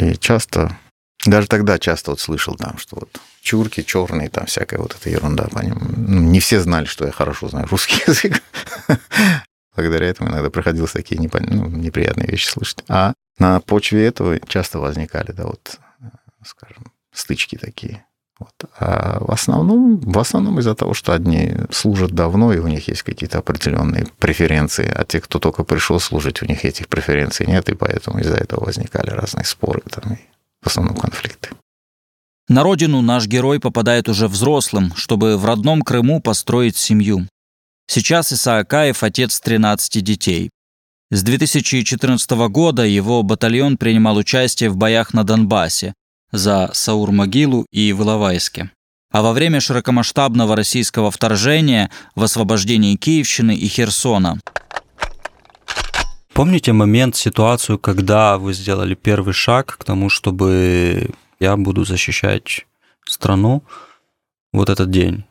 И 0.00 0.16
часто 0.16 0.76
Даже 1.24 1.46
тогда 1.46 1.78
часто 1.78 2.10
вот 2.10 2.20
слышал 2.20 2.56
там, 2.56 2.76
что 2.78 2.96
вот 2.96 3.20
чурки 3.42 3.82
черные, 3.84 4.28
там 4.28 4.46
всякая 4.46 4.78
вот 4.78 4.96
эта 5.00 5.08
ерунда 5.08 5.44
по 5.44 5.60
ним. 5.60 5.78
Ну, 5.96 6.20
не 6.20 6.40
все 6.40 6.60
знали, 6.60 6.86
что 6.86 7.06
я 7.06 7.12
хорошо 7.12 7.48
знаю 7.48 7.68
русский 7.70 8.02
язык. 8.06 8.42
Благодаря 9.76 10.06
этому 10.06 10.30
иногда 10.30 10.50
приходилось 10.50 10.92
такие 10.92 11.18
непон... 11.20 11.44
ну, 11.48 11.66
неприятные 11.68 12.28
вещи 12.28 12.48
слышать. 12.48 12.84
А 12.88 13.14
на 13.38 13.60
почве 13.60 14.06
этого 14.06 14.38
часто 14.46 14.78
возникали, 14.78 15.32
да, 15.32 15.44
вот, 15.46 15.78
скажем, 16.44 16.92
стычки 17.12 17.56
такие. 17.56 18.04
Вот. 18.38 18.70
А 18.78 19.18
в 19.20 19.30
основном, 19.30 19.98
в 19.98 20.18
основном 20.18 20.58
из-за 20.58 20.74
того, 20.74 20.92
что 20.94 21.12
одни 21.12 21.54
служат 21.70 22.12
давно, 22.12 22.52
и 22.52 22.58
у 22.58 22.66
них 22.66 22.88
есть 22.88 23.02
какие-то 23.02 23.38
определенные 23.38 24.06
преференции, 24.18 24.90
а 24.92 25.04
те, 25.04 25.20
кто 25.20 25.38
только 25.38 25.62
пришел 25.64 26.00
служить, 26.00 26.42
у 26.42 26.46
них 26.46 26.64
этих 26.64 26.88
преференций 26.88 27.46
нет, 27.46 27.68
и 27.68 27.74
поэтому 27.74 28.18
из-за 28.18 28.34
этого 28.34 28.64
возникали 28.64 29.10
разные 29.10 29.44
споры 29.44 29.82
там, 29.88 30.14
и 30.14 30.18
в 30.62 30.66
основном 30.66 30.96
конфликты. 30.96 31.50
На 32.48 32.62
родину 32.62 33.00
наш 33.00 33.26
герой 33.26 33.60
попадает 33.60 34.08
уже 34.08 34.28
взрослым, 34.28 34.94
чтобы 34.96 35.38
в 35.38 35.44
родном 35.44 35.82
Крыму 35.82 36.20
построить 36.20 36.76
семью. 36.76 37.26
Сейчас 37.86 38.32
Исаакаев 38.32 39.02
отец 39.02 39.40
13 39.40 40.02
детей. 40.02 40.50
С 41.10 41.22
2014 41.22 42.30
года 42.48 42.82
его 42.82 43.22
батальон 43.22 43.76
принимал 43.76 44.16
участие 44.16 44.70
в 44.70 44.76
боях 44.76 45.14
на 45.14 45.22
Донбассе, 45.22 45.94
за 46.32 46.70
Саур-Могилу 46.72 47.66
и 47.70 47.92
в 47.92 48.02
Иловайске. 48.02 48.70
А 49.12 49.22
во 49.22 49.32
время 49.32 49.60
широкомасштабного 49.60 50.56
российского 50.56 51.10
вторжения 51.10 51.90
в 52.16 52.24
освобождении 52.24 52.96
Киевщины 52.96 53.54
и 53.54 53.68
Херсона. 53.68 54.40
Помните 56.32 56.72
момент, 56.72 57.14
ситуацию, 57.14 57.78
когда 57.78 58.38
вы 58.38 58.54
сделали 58.54 58.96
первый 58.96 59.34
шаг 59.34 59.76
к 59.78 59.84
тому, 59.84 60.08
чтобы 60.08 61.10
я 61.38 61.56
буду 61.56 61.84
защищать 61.84 62.66
страну 63.06 63.62
вот 64.52 64.68
этот 64.68 64.90
день? 64.90 65.24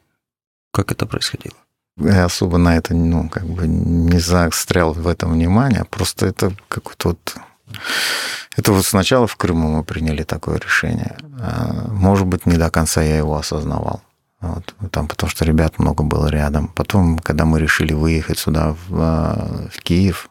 Как 0.72 0.94
это 0.94 1.06
происходило? 1.06 1.63
Я 1.98 2.26
особо 2.26 2.58
на 2.58 2.78
это 2.78 2.94
ну, 2.96 3.30
как 3.30 3.46
бы 3.46 3.68
не 3.68 4.20
застрял 4.20 4.94
в 4.94 5.08
этом 5.08 5.34
внимание, 5.34 5.86
просто 5.86 6.26
это 6.26 6.54
какой-то 6.68 7.10
вот 7.10 7.38
это 8.56 8.72
вот 8.72 8.86
сначала 8.86 9.28
в 9.28 9.36
Крыму 9.36 9.70
мы 9.70 9.84
приняли 9.84 10.24
такое 10.24 10.60
решение. 10.60 11.18
А, 11.40 11.88
может 11.90 12.28
быть, 12.28 12.46
не 12.46 12.58
до 12.58 12.70
конца 12.70 13.02
я 13.02 13.18
его 13.18 13.36
осознавал. 13.36 14.02
Вот, 14.42 14.76
там, 14.92 15.08
потому 15.08 15.30
что 15.30 15.46
ребят 15.46 15.80
много 15.80 16.04
было 16.04 16.28
рядом. 16.28 16.68
Потом, 16.68 17.18
когда 17.20 17.46
мы 17.46 17.60
решили 17.60 17.94
выехать 17.94 18.38
сюда, 18.38 18.76
в, 18.88 19.00
а, 19.00 19.70
в 19.72 19.82
Киев, 19.82 20.30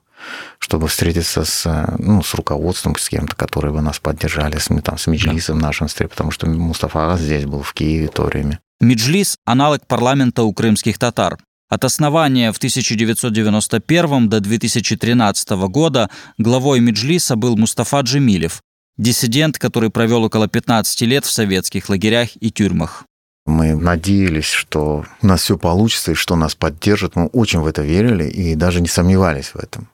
чтобы 0.58 0.86
встретиться 0.86 1.44
с, 1.44 1.96
ну, 1.98 2.22
с 2.22 2.34
руководством, 2.34 2.94
с 2.96 3.08
кем-то, 3.08 3.34
которые 3.34 3.72
бы 3.72 3.80
нас 3.80 3.98
поддержали, 3.98 4.58
с, 4.58 4.68
там, 4.82 4.98
с 4.98 5.06
Меджлисом 5.08 5.58
да. 5.58 5.66
нашим, 5.66 5.88
потому 6.08 6.30
что 6.30 6.46
Мустафа 6.46 7.16
здесь 7.18 7.46
был 7.46 7.62
в 7.62 7.72
Киеве 7.72 8.08
то 8.08 8.24
время. 8.24 8.60
Меджлис– 8.80 9.36
аналог 9.44 9.86
парламента 9.86 10.42
у 10.42 10.52
крымских 10.52 10.98
татар. 10.98 11.38
От 11.72 11.84
основания 11.84 12.52
в 12.52 12.58
1991 12.58 14.28
до 14.28 14.40
2013 14.40 15.50
года 15.70 16.10
главой 16.36 16.80
Меджлиса 16.80 17.34
был 17.34 17.56
Мустафа 17.56 18.00
Джемилев, 18.00 18.60
диссидент, 18.98 19.58
который 19.58 19.88
провел 19.88 20.22
около 20.24 20.48
15 20.48 21.00
лет 21.00 21.24
в 21.24 21.30
советских 21.30 21.88
лагерях 21.88 22.28
и 22.38 22.50
тюрьмах. 22.50 23.04
Мы 23.46 23.74
надеялись, 23.74 24.44
что 24.44 25.06
у 25.22 25.26
нас 25.26 25.44
все 25.44 25.56
получится 25.56 26.12
и 26.12 26.14
что 26.14 26.36
нас 26.36 26.54
поддержат. 26.54 27.16
Мы 27.16 27.28
очень 27.28 27.60
в 27.60 27.66
это 27.66 27.80
верили 27.80 28.24
и 28.28 28.54
даже 28.54 28.82
не 28.82 28.88
сомневались 28.88 29.54
в 29.54 29.56
этом. 29.56 29.88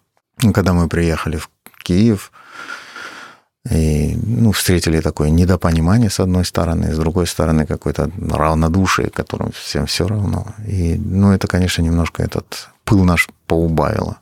Когда 0.53 0.73
мы 0.73 0.89
приехали 0.89 1.37
в 1.37 1.49
Киев, 1.85 2.33
и 3.71 4.17
ну, 4.17 4.53
встретили 4.53 5.01
такое 5.01 5.31
недопонимание 5.31 6.11
с 6.11 6.21
одной 6.21 6.45
стороны, 6.45 6.95
с 6.95 6.99
другой 6.99 7.27
стороны 7.27 7.67
какое-то 7.67 8.11
равнодушие, 8.19 9.11
которым 9.11 9.53
всем 9.53 9.87
все 9.87 10.07
равно. 10.07 10.47
И, 10.67 10.97
ну, 10.97 11.33
это, 11.33 11.47
конечно, 11.47 11.83
немножко 11.83 12.23
этот 12.23 12.69
пыл 12.85 13.05
наш 13.05 13.29
поубавило. 13.47 14.19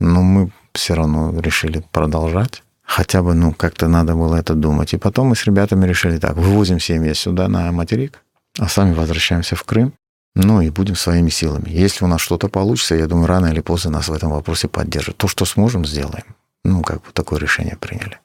Но 0.00 0.22
мы 0.22 0.50
все 0.74 0.94
равно 0.94 1.38
решили 1.40 1.82
продолжать. 1.92 2.62
Хотя 2.82 3.22
бы, 3.22 3.34
ну, 3.34 3.52
как-то 3.52 3.88
надо 3.88 4.14
было 4.14 4.36
это 4.36 4.54
думать. 4.54 4.94
И 4.94 4.98
потом 4.98 5.28
мы 5.28 5.36
с 5.36 5.44
ребятами 5.44 5.86
решили 5.86 6.18
так, 6.18 6.36
вывозим 6.36 6.80
семьи 6.80 7.12
сюда, 7.14 7.48
на 7.48 7.70
материк, 7.72 8.22
а 8.58 8.68
сами 8.68 8.94
возвращаемся 8.94 9.56
в 9.56 9.64
Крым. 9.64 9.92
Ну 10.34 10.60
и 10.60 10.70
будем 10.70 10.94
своими 10.94 11.30
силами. 11.30 11.68
Если 11.68 12.04
у 12.04 12.08
нас 12.08 12.20
что-то 12.20 12.48
получится, 12.48 12.94
я 12.94 13.06
думаю, 13.06 13.26
рано 13.26 13.46
или 13.46 13.60
поздно 13.60 13.90
нас 13.90 14.08
в 14.08 14.12
этом 14.12 14.30
вопросе 14.30 14.68
поддержат. 14.68 15.16
То, 15.16 15.26
что 15.26 15.44
сможем, 15.44 15.84
сделаем. 15.84 16.24
Ну, 16.64 16.82
как 16.82 16.98
бы 16.98 17.12
такое 17.12 17.40
решение 17.40 17.76
приняли. 17.76 18.18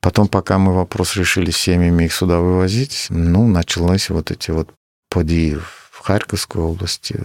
Потом, 0.00 0.28
пока 0.28 0.58
мы 0.58 0.74
вопрос 0.74 1.16
решили 1.16 1.50
с 1.50 1.56
семьями 1.56 2.04
их 2.04 2.14
сюда 2.14 2.38
вывозить, 2.38 3.06
ну, 3.10 3.48
началось 3.48 4.10
вот 4.10 4.30
эти 4.30 4.50
вот 4.50 4.70
поди 5.10 5.56
в 5.90 6.00
Харьковской 6.00 6.62
области, 6.62 7.20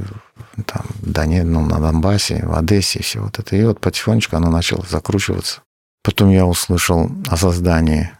там, 0.65 0.85
да 0.99 1.25
нет, 1.25 1.45
ну, 1.45 1.65
на 1.65 1.79
Донбассе, 1.79 2.43
в 2.45 2.57
Одессе, 2.57 3.03
все 3.03 3.19
вот 3.19 3.37
это. 3.37 3.55
И 3.55 3.63
вот 3.63 3.79
потихонечку 3.79 4.35
оно 4.35 4.49
начало 4.49 4.85
закручиваться. 4.89 5.61
Потом 6.03 6.29
я 6.31 6.45
услышал 6.45 7.09
о 7.27 7.37
создании 7.37 8.11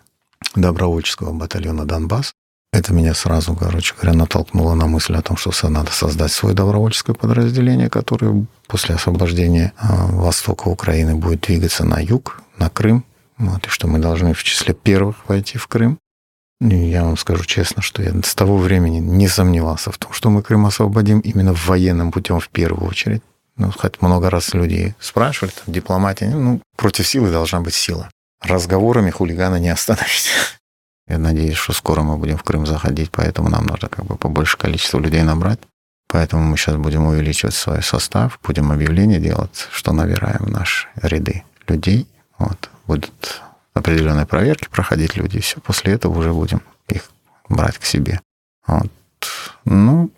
добровольческого 0.56 1.34
батальона 1.34 1.86
«Донбасс». 1.86 2.34
Это 2.72 2.92
меня 2.92 3.14
сразу, 3.14 3.56
короче 3.56 3.94
говоря, 3.94 4.18
натолкнуло 4.18 4.74
на 4.74 4.88
мысль 4.88 5.16
о 5.16 5.22
том, 5.22 5.38
что 5.38 5.52
надо 5.70 5.92
создать 5.92 6.32
свое 6.32 6.56
добровольческое 6.56 7.16
подразделение, 7.16 7.90
которое 7.90 8.46
после 8.68 8.96
освобождения 8.96 9.74
а, 9.78 10.08
востока 10.08 10.70
Украины 10.70 11.14
будет 11.14 11.42
двигаться 11.42 11.84
на 11.84 12.00
юг, 12.00 12.42
на 12.58 12.70
Крым, 12.70 13.06
вот, 13.38 13.66
и 13.66 13.70
что 13.70 13.88
мы 13.88 14.00
должны 14.00 14.34
в 14.34 14.44
числе 14.44 14.74
первых 14.74 15.28
войти 15.28 15.58
в 15.58 15.68
Крым. 15.68 16.00
И 16.62 16.76
я 16.76 17.04
вам 17.04 17.18
скажу 17.18 17.44
честно, 17.44 17.82
что 17.82 18.02
я 18.02 18.14
с 18.24 18.36
того 18.36 18.58
времени 18.58 19.00
не 19.00 19.28
сомневался 19.28 19.92
в 19.92 19.98
том, 19.98 20.14
что 20.14 20.30
мы 20.30 20.42
Крым 20.42 20.66
освободим 20.66 21.20
именно 21.20 21.54
военным 21.54 22.12
путем 22.12 22.40
в 22.40 22.50
первую 22.50 22.88
очередь. 22.88 23.22
Ну, 23.58 23.72
хоть 23.72 24.02
много 24.02 24.30
раз 24.30 24.54
люди 24.54 24.96
спрашивали, 25.00 25.52
там, 25.52 25.74
дипломатия, 25.74 26.30
ну, 26.30 26.62
против 26.76 27.08
силы 27.08 27.32
должна 27.32 27.60
быть 27.60 27.74
сила. 27.74 28.10
Разговорами 28.42 29.12
хулигана 29.12 29.58
не 29.58 29.70
остановить. 29.70 30.30
Я 31.08 31.18
надеюсь, 31.18 31.58
что 31.58 31.74
скоро 31.74 32.02
мы 32.02 32.18
будем 32.18 32.38
в 32.38 32.44
Крым 32.44 32.66
заходить, 32.66 33.12
поэтому 33.12 33.50
нам 33.50 33.66
нужно 33.66 33.90
как 33.90 34.06
бы 34.06 34.16
побольше 34.16 34.58
количества 34.58 35.00
людей 35.00 35.22
набрать. 35.22 35.60
Поэтому 36.08 36.44
мы 36.44 36.58
сейчас 36.58 36.76
будем 36.76 37.06
увеличивать 37.06 37.56
свой 37.56 37.82
состав, 37.84 38.40
будем 38.44 38.72
объявления 38.72 39.20
делать, 39.20 39.68
что 39.72 39.92
набираем 39.92 40.46
в 40.46 40.50
наши 40.50 40.88
ряды 41.02 41.44
людей. 41.68 42.08
Вот 42.38 42.70
будут 42.88 43.42
определенные 43.74 44.26
проверки 44.26 44.68
проходить 44.70 45.16
люди, 45.16 45.38
и 45.38 45.42
все. 45.42 45.60
После 45.60 45.94
этого 45.94 46.18
уже 46.18 46.34
будем 46.34 46.62
их 46.88 47.10
брать 47.50 47.78
к 47.78 47.86
себе. 47.86 48.22
Вот. 48.68 48.90
Ну, 49.66 50.12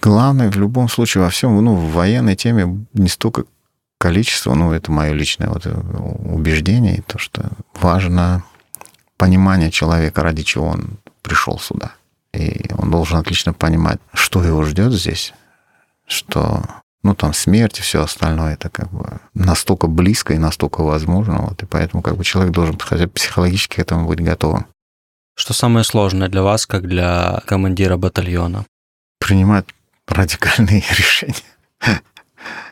главное 0.00 0.50
в 0.50 0.56
любом 0.56 0.88
случае 0.88 1.24
во 1.24 1.30
всем, 1.30 1.62
ну, 1.64 1.74
в 1.74 1.92
военной 1.92 2.36
теме 2.36 2.86
не 2.92 3.08
столько 3.08 3.44
количество, 3.98 4.54
ну, 4.54 4.72
это 4.72 4.90
мое 4.90 5.12
личное 5.12 5.48
вот 5.48 5.66
убеждение, 5.66 7.02
то, 7.06 7.18
что 7.18 7.50
важно 7.74 8.44
понимание 9.16 9.70
человека, 9.70 10.22
ради 10.22 10.42
чего 10.42 10.66
он 10.66 10.98
пришел 11.22 11.58
сюда. 11.58 11.92
И 12.32 12.70
он 12.76 12.90
должен 12.90 13.18
отлично 13.18 13.52
понимать, 13.52 14.00
что 14.14 14.42
его 14.42 14.64
ждет 14.64 14.92
здесь, 14.92 15.32
что 16.06 16.62
ну, 17.02 17.14
там, 17.14 17.34
смерть 17.34 17.78
и 17.78 17.82
все 17.82 18.02
остальное, 18.02 18.54
это 18.54 18.68
как 18.68 18.90
бы 18.92 19.20
настолько 19.34 19.88
близко 19.88 20.34
и 20.34 20.38
настолько 20.38 20.82
возможно, 20.82 21.42
вот, 21.42 21.62
и 21.62 21.66
поэтому 21.66 22.02
как 22.02 22.16
бы 22.16 22.24
человек 22.24 22.52
должен 22.52 22.78
хотя 22.78 23.04
бы 23.06 23.10
психологически 23.10 23.76
к 23.76 23.78
этому 23.80 24.06
быть 24.06 24.20
готовым. 24.20 24.66
Что 25.34 25.54
самое 25.54 25.84
сложное 25.84 26.28
для 26.28 26.42
вас, 26.42 26.66
как 26.66 26.86
для 26.86 27.42
командира 27.46 27.96
батальона? 27.96 28.66
Принимать 29.18 29.66
радикальные 30.06 30.84
решения. 30.90 31.34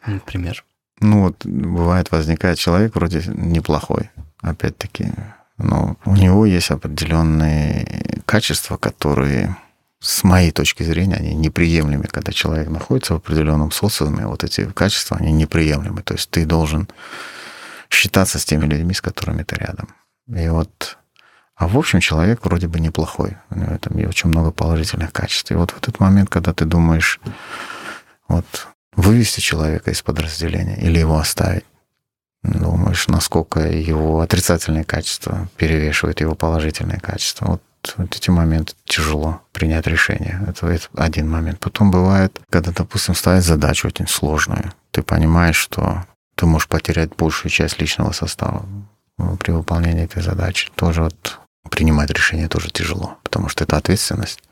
Например? 0.07 0.65
Ну, 1.01 1.23
вот 1.23 1.45
бывает, 1.45 2.11
возникает 2.11 2.59
человек 2.59 2.95
вроде 2.95 3.23
неплохой, 3.27 4.11
опять-таки, 4.43 5.13
но 5.57 5.97
у 6.05 6.15
него 6.15 6.47
есть 6.47 6.71
определенные 6.71 8.23
качества, 8.27 8.77
которые 8.77 9.57
с 10.01 10.25
моей 10.25 10.51
точки 10.51 10.83
зрения, 10.83 11.17
они 11.17 11.35
неприемлемы, 11.35 12.05
когда 12.05 12.33
человек 12.33 12.69
находится 12.69 13.15
в 13.15 13.19
определенном 13.19 13.71
социуме, 13.71 14.27
вот 14.27 14.45
эти 14.45 14.65
качества, 14.65 15.19
они 15.19 15.31
неприемлемы. 15.33 16.03
То 16.03 16.15
есть 16.15 16.31
ты 16.31 16.47
должен 16.47 16.89
считаться 17.91 18.39
с 18.39 18.45
теми 18.45 18.65
людьми, 18.65 18.95
с 18.95 19.03
которыми 19.03 19.43
ты 19.43 19.57
рядом. 19.57 19.95
И 20.35 20.49
вот, 20.49 20.97
а 21.55 21.69
в 21.69 21.77
общем, 21.77 22.01
человек 22.01 22.45
вроде 22.45 22.67
бы 22.67 22.81
неплохой. 22.81 23.37
У 23.51 23.59
него 23.59 23.77
там 23.79 23.97
очень 24.09 24.31
много 24.31 24.53
положительных 24.53 25.13
качеств. 25.13 25.51
И 25.51 25.55
вот 25.55 25.73
в 25.73 25.79
этот 25.79 26.01
момент, 26.01 26.31
когда 26.31 26.55
ты 26.55 26.65
думаешь, 26.65 27.21
вот, 28.27 28.69
вывести 28.95 29.41
человека 29.41 29.91
из 29.91 30.01
подразделения 30.01 30.77
или 30.77 30.99
его 30.99 31.19
оставить, 31.19 31.65
думаешь, 32.43 33.07
насколько 33.09 33.61
его 33.61 34.21
отрицательные 34.21 34.85
качества 34.85 35.49
перевешивают 35.57 36.21
его 36.21 36.35
положительные 36.35 37.01
качества. 37.01 37.47
Вот 37.47 37.63
вот 37.97 38.15
эти 38.15 38.31
моменты 38.31 38.75
тяжело 38.85 39.41
принять 39.53 39.87
решение. 39.87 40.45
Это, 40.47 40.67
это 40.67 40.89
один 40.97 41.29
момент. 41.29 41.61
Потом 41.61 41.91
бывает, 41.91 42.39
когда, 42.51 42.73
допустим, 42.73 43.15
ставить 43.15 43.45
задачу 43.45 43.89
очень 43.89 44.09
сложную. 44.09 44.73
Ты 44.91 45.03
понимаешь, 45.03 45.57
что 45.57 46.05
ты 46.35 46.47
можешь 46.47 46.69
потерять 46.69 47.15
большую 47.17 47.51
часть 47.51 47.81
личного 47.81 48.13
состава 48.13 48.65
при 49.39 49.53
выполнении 49.53 50.05
этой 50.05 50.23
задачи. 50.23 50.71
Тоже 50.75 51.03
вот 51.03 51.41
принимать 51.71 52.11
решения 52.11 52.49
тоже 52.49 52.71
тяжело, 52.71 53.19
потому 53.23 53.49
что 53.49 53.65
это 53.65 53.77
ответственность. 53.77 54.43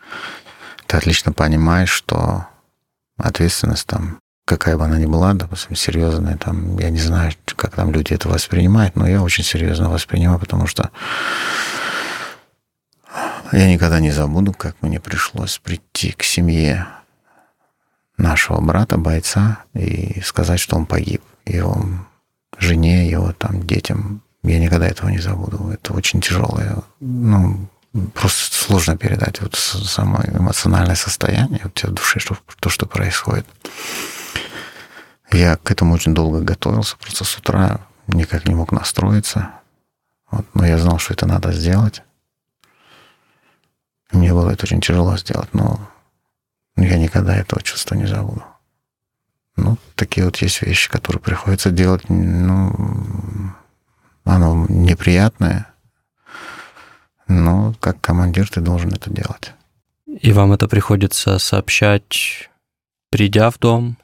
Ты 0.86 0.96
отлично 0.96 1.32
понимаешь, 1.32 1.90
что 1.90 2.46
ответственность 3.18 3.86
там, 3.86 4.18
какая 4.46 4.76
бы 4.76 4.84
она 4.84 4.98
ни 4.98 5.06
была, 5.06 5.34
допустим, 5.34 5.76
серьезная, 5.76 6.36
там, 6.36 6.78
я 6.78 6.90
не 6.90 6.98
знаю, 6.98 7.32
как 7.56 7.74
там 7.74 7.92
люди 7.92 8.12
это 8.12 8.28
воспринимают, 8.28 8.96
но 8.96 9.06
я 9.06 9.22
очень 9.22 9.44
серьезно 9.44 9.90
воспринимаю, 9.90 10.38
потому 10.38 10.66
что 10.66 10.90
я 13.52 13.66
никогда 13.68 14.00
не 14.00 14.10
забуду, 14.10 14.52
как 14.52 14.76
мне 14.82 15.00
пришлось 15.00 15.58
прийти 15.58 16.12
к 16.12 16.22
семье 16.22 16.86
нашего 18.16 18.60
брата, 18.60 18.98
бойца, 18.98 19.64
и 19.74 20.20
сказать, 20.22 20.60
что 20.60 20.76
он 20.76 20.86
погиб. 20.86 21.22
Его 21.46 21.84
жене, 22.58 23.08
его 23.08 23.32
там 23.32 23.66
детям. 23.66 24.22
Я 24.42 24.58
никогда 24.58 24.86
этого 24.86 25.08
не 25.08 25.18
забуду. 25.18 25.70
Это 25.70 25.92
очень 25.92 26.20
тяжелое. 26.20 26.76
Ну, 27.00 27.68
просто 28.14 28.54
сложно 28.54 28.96
передать 28.96 29.40
вот 29.40 29.54
само 29.54 30.20
эмоциональное 30.26 30.96
состояние 30.96 31.60
вот 31.64 31.82
в 31.82 31.92
душе, 31.92 32.20
что, 32.20 32.36
то, 32.60 32.68
что 32.68 32.86
происходит. 32.86 33.46
Я 35.30 35.56
к 35.56 35.70
этому 35.70 35.94
очень 35.94 36.14
долго 36.14 36.40
готовился, 36.40 36.96
просто 36.96 37.24
с 37.24 37.36
утра 37.36 37.80
никак 38.06 38.48
не 38.48 38.54
мог 38.54 38.72
настроиться. 38.72 39.50
Вот, 40.30 40.46
но 40.54 40.66
я 40.66 40.78
знал, 40.78 40.98
что 40.98 41.14
это 41.14 41.26
надо 41.26 41.52
сделать. 41.52 42.02
Мне 44.12 44.32
было 44.32 44.50
это 44.50 44.64
очень 44.64 44.80
тяжело 44.80 45.16
сделать, 45.16 45.52
но 45.52 45.78
я 46.76 46.96
никогда 46.96 47.36
этого 47.36 47.62
чувства 47.62 47.94
не 47.94 48.06
забуду. 48.06 48.44
Ну, 49.56 49.76
такие 49.96 50.24
вот 50.24 50.36
есть 50.36 50.62
вещи, 50.62 50.88
которые 50.88 51.20
приходится 51.20 51.70
делать, 51.70 52.08
ну, 52.08 52.72
оно 54.24 54.66
неприятное, 54.68 55.66
но 57.26 57.74
как 57.80 58.00
командир 58.00 58.48
ты 58.48 58.60
должен 58.60 58.92
это 58.92 59.10
делать. 59.10 59.52
И 60.06 60.32
вам 60.32 60.52
это 60.52 60.68
приходится 60.68 61.38
сообщать, 61.38 62.48
придя 63.10 63.50
в 63.50 63.58
дом, 63.58 63.98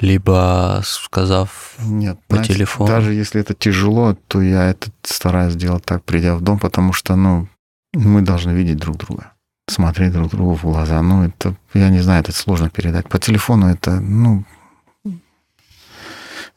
либо 0.00 0.80
сказав 0.84 1.74
Нет, 1.78 2.18
по 2.26 2.36
знаете, 2.36 2.54
телефону? 2.54 2.88
Даже 2.88 3.14
если 3.14 3.40
это 3.40 3.54
тяжело, 3.54 4.16
то 4.28 4.42
я 4.42 4.64
это 4.64 4.90
стараюсь 5.02 5.54
делать 5.54 5.84
так, 5.84 6.04
придя 6.04 6.34
в 6.34 6.42
дом, 6.42 6.58
потому 6.58 6.92
что, 6.92 7.16
ну, 7.16 7.48
мы 7.94 8.22
должны 8.22 8.50
видеть 8.50 8.78
друг 8.78 8.96
друга, 8.96 9.32
смотреть 9.68 10.12
друг 10.12 10.30
другу 10.30 10.54
в 10.54 10.62
глаза. 10.62 11.00
Ну, 11.02 11.24
это, 11.24 11.54
я 11.72 11.88
не 11.88 12.00
знаю, 12.00 12.20
это 12.20 12.32
сложно 12.32 12.70
передать. 12.70 13.08
По 13.08 13.18
телефону 13.18 13.68
это, 13.68 14.00
ну, 14.00 14.44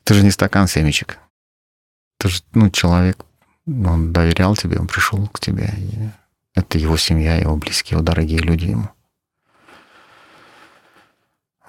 это 0.03 0.13
же 0.13 0.23
не 0.23 0.31
стакан 0.31 0.67
семечек. 0.67 1.19
Это 2.19 2.29
же, 2.29 2.41
ну, 2.53 2.69
человек, 2.69 3.25
он 3.67 4.13
доверял 4.13 4.55
тебе, 4.55 4.79
он 4.79 4.87
пришел 4.87 5.27
к 5.27 5.39
тебе. 5.39 5.73
Это 6.55 6.77
его 6.77 6.97
семья, 6.97 7.35
его 7.35 7.55
близкие, 7.55 7.97
его 7.97 8.03
дорогие 8.03 8.39
люди 8.39 8.65
ему. 8.65 8.89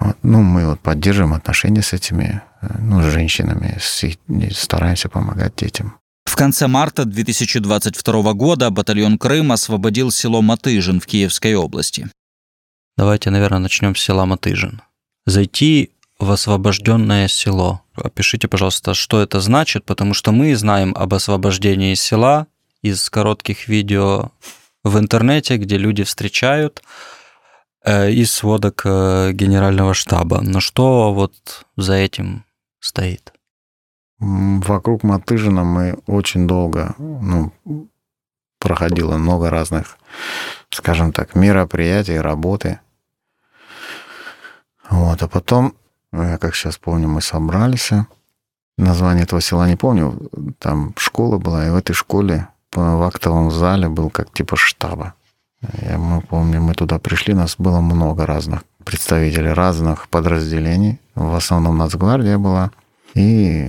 Вот. 0.01 0.17
Ну, 0.23 0.43
мы 0.43 0.65
вот 0.67 0.81
поддерживаем 0.81 1.35
отношения 1.35 1.83
с 1.83 1.93
этими 1.93 2.41
ну, 2.79 3.03
женщинами, 3.03 3.77
с, 3.81 4.05
стараемся 4.57 5.09
помогать 5.09 5.57
детям. 5.57 5.99
Конце 6.39 6.69
марта 6.69 7.05
2022 7.05 8.33
года 8.35 8.71
батальон 8.71 9.19
Крым 9.19 9.51
освободил 9.51 10.13
село 10.13 10.41
Матыжин 10.41 11.01
в 11.01 11.07
Киевской 11.07 11.57
области. 11.57 12.13
Давайте, 12.97 13.31
наверное, 13.31 13.59
начнем 13.59 13.97
с 13.97 14.01
села 14.01 14.25
Матыжин. 14.25 14.81
Зайти 15.27 15.91
в 16.21 16.31
освобожденное 16.31 17.27
село. 17.27 17.83
Опишите, 17.97 18.47
пожалуйста, 18.47 18.95
что 18.95 19.21
это 19.21 19.41
значит, 19.41 19.85
потому 19.85 20.15
что 20.15 20.31
мы 20.31 20.55
знаем 20.55 20.95
об 20.97 21.13
освобождении 21.13 21.95
села 21.95 22.47
из 22.83 23.11
коротких 23.11 23.67
видео 23.67 24.31
в 24.85 24.97
интернете, 24.97 25.57
где 25.57 25.77
люди 25.77 26.05
встречают, 26.05 26.85
э, 27.85 28.13
из 28.13 28.33
сводок 28.33 28.83
э, 28.85 29.33
генерального 29.33 29.93
штаба. 29.93 30.41
Но 30.41 30.61
что 30.61 31.13
вот 31.13 31.67
за 31.77 31.95
этим 31.95 32.45
стоит? 32.79 33.33
Вокруг 34.21 35.05
Матыжина 35.05 35.65
мы 35.65 35.99
очень 36.07 36.47
долго, 36.49 36.95
ну, 36.99 37.53
проходило 38.59 39.17
много 39.17 39.51
разных, 39.51 39.97
скажем 40.71 41.13
так, 41.13 41.35
мероприятий, 41.37 42.19
работы. 42.19 42.81
Вот, 44.91 45.23
а 45.23 45.29
потом, 45.29 45.75
я 46.13 46.39
как 46.39 46.55
сейчас 46.57 46.79
помню, 46.79 47.09
мы 47.09 47.21
собрались. 47.21 47.91
Название 48.77 49.25
этого 49.25 49.41
села 49.41 49.69
не 49.69 49.77
помню. 49.77 50.19
Там 50.59 50.95
школа 50.97 51.39
была, 51.39 51.67
и 51.67 51.71
в 51.71 51.77
этой 51.77 51.93
школе 51.93 52.49
в 52.73 53.03
актовом 53.03 53.51
зале 53.51 53.89
был 53.89 54.11
как 54.11 54.33
типа 54.33 54.57
штаба. 54.57 55.15
Я, 55.83 55.99
мы 55.99 56.21
помню, 56.23 56.61
мы 56.61 56.75
туда 56.75 56.99
пришли, 56.99 57.35
нас 57.35 57.57
было 57.59 57.81
много 57.81 58.27
разных 58.27 58.63
представителей 58.85 59.53
разных 59.53 60.09
подразделений. 60.09 60.99
В 61.15 61.35
основном 61.35 61.77
Нацгвардия 61.77 62.39
была. 62.39 62.71
И 63.19 63.69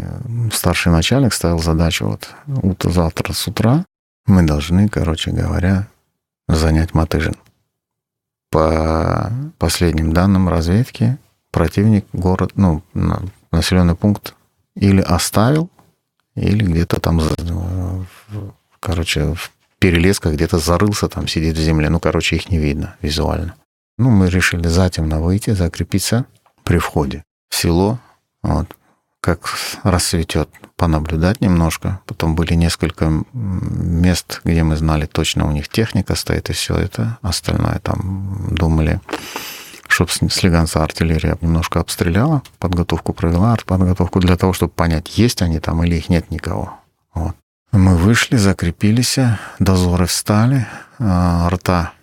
старший 0.53 0.91
начальник 0.91 1.33
ставил 1.33 1.57
задачу 1.57 2.05
вот 2.05 2.29
ут- 2.62 2.83
завтра 2.83 3.33
с 3.33 3.47
утра 3.47 3.83
мы 4.27 4.43
должны, 4.43 4.88
короче 4.89 5.31
говоря, 5.31 5.88
занять 6.47 6.93
Матыжин. 6.93 7.33
По 8.51 9.31
последним 9.57 10.13
данным 10.13 10.49
разведки, 10.49 11.17
противник 11.51 12.05
город, 12.13 12.51
ну, 12.55 12.83
на- 12.93 13.23
населенный 13.51 13.95
пункт 13.95 14.35
или 14.75 15.01
оставил, 15.01 15.71
или 16.35 16.63
где-то 16.63 16.99
там, 16.99 17.19
короче, 18.79 19.33
в 19.33 19.51
перелесках 19.79 20.33
где-то 20.33 20.59
зарылся, 20.59 21.07
там 21.09 21.27
сидит 21.27 21.57
в 21.57 21.62
земле. 21.62 21.89
Ну, 21.89 21.99
короче, 21.99 22.35
их 22.35 22.51
не 22.51 22.59
видно 22.59 22.97
визуально. 23.01 23.55
Ну, 23.97 24.12
мы 24.12 24.29
решили 24.29 24.67
затемно 24.67 25.21
выйти, 25.21 25.55
закрепиться 25.55 26.25
при 26.63 26.77
входе 26.77 27.23
в 27.49 27.55
село. 27.55 27.97
Вот. 28.43 28.75
Как 29.21 29.49
рассветет, 29.84 30.49
понаблюдать 30.77 31.41
немножко. 31.41 31.99
Потом 32.05 32.36
были 32.36 32.53
несколько 32.53 33.12
мест, 33.34 34.41
где 34.45 34.63
мы 34.63 34.77
знали 34.77 35.05
точно 35.05 35.45
у 35.47 35.51
них 35.51 35.67
техника 35.67 36.15
стоит 36.15 36.49
и 36.49 36.53
все 36.53 36.75
это. 36.75 37.17
Остальное 37.21 37.79
там 37.79 38.47
думали, 38.55 39.01
чтобы 39.88 40.10
слегонца 40.12 40.84
артиллерия 40.84 41.38
немножко 41.41 41.82
обстреляла, 41.82 42.43
подготовку 42.60 43.12
провела, 43.12 43.58
подготовку 43.65 44.19
для 44.21 44.38
того, 44.38 44.53
чтобы 44.53 44.71
понять, 44.71 45.17
есть 45.17 45.41
они 45.41 45.60
там 45.60 45.84
или 45.84 45.95
их 45.95 46.10
нет 46.10 46.32
никого. 46.32 46.79
Вот. 47.13 47.36
Мы 47.71 47.97
вышли, 47.97 48.38
закрепились, 48.38 49.19
дозоры 49.60 50.05
встали, 50.05 50.65
а, 50.97 51.49
рта 51.49 51.93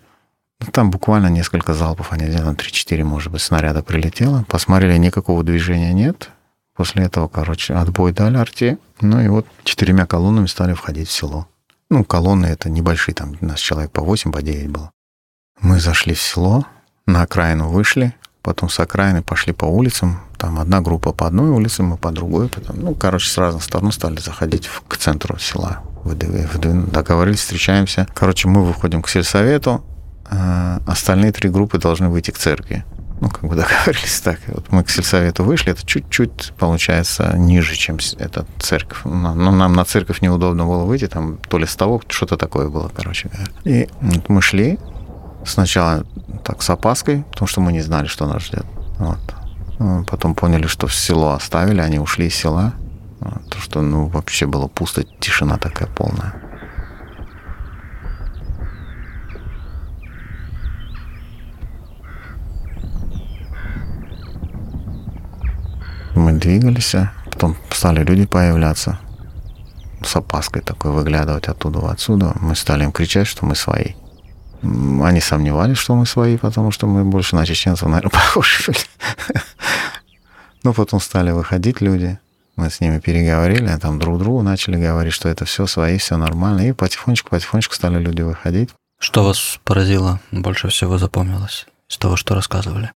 ну, 0.61 0.69
Там 0.73 0.91
буквально 0.91 1.29
несколько 1.29 1.75
залпов, 1.75 2.13
они 2.13 2.27
где-то 2.27 2.51
3-4, 2.51 3.05
может 3.05 3.33
быть, 3.33 3.43
снаряда 3.43 3.83
прилетело. 3.83 4.45
Посмотрели, 4.49 4.97
никакого 4.97 5.43
движения 5.43 5.93
нет. 5.93 6.31
После 6.77 7.05
этого, 7.05 7.29
короче, 7.29 7.75
отбой 7.75 8.13
дали 8.13 8.37
арте. 8.37 8.79
Ну 9.01 9.21
и 9.21 9.29
вот 9.29 9.47
четырьмя 9.65 10.07
колоннами 10.07 10.47
стали 10.47 10.75
входить 10.75 11.09
в 11.09 11.13
село. 11.13 11.47
Ну, 11.91 12.05
колонны 12.05 12.47
это 12.47 12.69
небольшие, 12.69 13.15
там 13.15 13.37
у 13.41 13.47
нас 13.47 13.61
человек 13.61 13.91
по 13.93 14.03
8, 14.03 14.33
по 14.33 14.43
9 14.43 14.71
было. 14.71 14.91
Мы 15.61 15.81
зашли 15.81 16.15
в 16.15 16.21
село, 16.21 16.67
на 17.07 17.23
окраину 17.23 17.69
вышли, 17.69 18.13
потом 18.43 18.69
с 18.69 18.79
окраины 18.81 19.23
пошли 19.23 19.53
по 19.53 19.65
улицам. 19.67 20.21
Там 20.37 20.59
одна 20.59 20.81
группа 20.81 21.13
по 21.13 21.27
одной 21.27 21.49
улице, 21.51 21.83
мы 21.83 21.97
по 21.97 22.11
другой. 22.11 22.49
Потом, 22.49 22.81
ну, 22.81 22.95
короче, 22.95 23.31
с 23.31 23.39
разных 23.39 23.63
сторон 23.63 23.93
стали 23.93 24.19
заходить 24.19 24.67
в- 24.67 24.83
к 24.83 24.97
центру 24.97 25.39
села. 25.39 25.83
Договорились, 26.05 27.39
встречаемся. 27.41 28.07
Короче, 28.15 28.49
мы 28.49 28.65
выходим 28.65 29.03
к 29.03 29.09
сельсовету, 29.09 29.85
а 30.29 30.81
остальные 30.87 31.33
три 31.33 31.49
группы 31.49 31.79
должны 31.79 32.09
выйти 32.09 32.33
к 32.33 32.39
церкви. 32.39 32.85
Ну, 33.21 33.29
как 33.31 33.45
бы 33.45 33.57
договорились 33.57 34.21
так. 34.21 34.39
Вот 34.49 34.71
мы 34.73 34.85
к 34.85 34.91
сельсовету 34.91 35.43
вышли, 35.45 35.73
это 35.73 35.87
чуть-чуть, 35.87 36.53
получается, 36.59 37.33
ниже, 37.37 37.75
чем 37.75 37.99
с- 37.99 38.15
эта 38.19 38.45
церковь. 38.59 39.01
Ну, 39.05 39.35
ну, 39.35 39.51
нам 39.53 39.73
на 39.73 39.85
церковь 39.85 40.21
неудобно 40.21 40.67
было 40.67 40.85
выйти, 40.85 41.07
там 41.09 41.39
то 41.49 41.59
ли 41.59 41.67
ставок, 41.67 42.03
что-то 42.09 42.37
такое 42.37 42.69
было, 42.69 42.91
короче 42.95 43.29
говоря. 43.29 43.51
И 43.65 43.89
вот 44.03 44.29
мы 44.29 44.43
шли 44.43 44.79
сначала 45.47 46.05
так 46.45 46.63
с 46.63 46.69
опаской, 46.71 47.25
потому 47.33 47.47
что 47.49 47.61
мы 47.61 47.73
не 47.73 47.81
знали, 47.81 48.07
что 48.07 48.27
нас 48.27 48.43
ждет. 48.43 48.67
Вот. 48.99 49.19
А 49.79 50.03
Потом 50.11 50.35
поняли, 50.35 50.67
что 50.67 50.89
село 50.89 51.33
оставили, 51.33 51.81
они 51.81 51.99
ушли 51.99 52.27
из 52.27 52.35
села. 52.35 52.73
То, 53.51 53.59
что, 53.59 53.81
ну, 53.83 54.07
вообще 54.07 54.47
было 54.47 54.67
пусто, 54.69 55.05
тишина 55.21 55.57
такая 55.57 55.89
полная. 55.89 56.35
Мы 66.17 66.33
двигались, 66.33 66.95
а 66.95 67.13
потом 67.31 67.57
стали 67.71 68.03
люди 68.03 68.25
появляться. 68.25 68.99
С 70.03 70.17
опаской 70.17 70.63
такой 70.63 70.91
выглядывать 70.91 71.47
оттуда, 71.47 71.91
отсюда. 71.91 72.33
Мы 72.41 72.57
стали 72.57 72.85
им 72.85 72.93
кричать, 72.93 73.27
что 73.27 73.45
мы 73.45 73.55
свои. 73.55 73.93
Они 74.63 75.21
сомневались, 75.21 75.77
что 75.77 75.95
мы 75.95 76.07
свои, 76.07 76.39
потому 76.39 76.71
что 76.71 76.87
мы 76.87 77.05
больше 77.05 77.37
на 77.37 77.45
чеченцев, 77.45 77.87
наверное, 77.89 78.11
похожи 78.13 78.65
были. 78.67 78.79
Но 80.63 80.73
потом 80.73 81.01
стали 81.01 81.33
выходить 81.33 81.83
люди. 81.83 82.19
Мы 82.57 82.71
с 82.71 82.81
ними 82.81 82.99
переговорили, 82.99 83.69
а 83.69 83.79
там 83.79 83.99
друг 83.99 84.19
другу 84.19 84.41
начали 84.43 84.77
говорить, 84.77 85.13
что 85.13 85.29
это 85.29 85.45
все 85.45 85.67
свои, 85.67 85.99
все 85.99 86.17
нормально. 86.17 86.67
И 86.67 86.73
потихонечку-потихонечку 86.73 87.75
стали 87.75 87.99
люди 87.99 88.23
выходить. 88.23 88.71
Что 88.99 89.23
вас 89.23 89.61
поразило, 89.65 90.21
больше 90.33 90.69
всего 90.69 90.97
запомнилось 90.97 91.67
из 91.91 91.99
того, 91.99 92.17
что 92.17 92.35
рассказывали? 92.35 92.91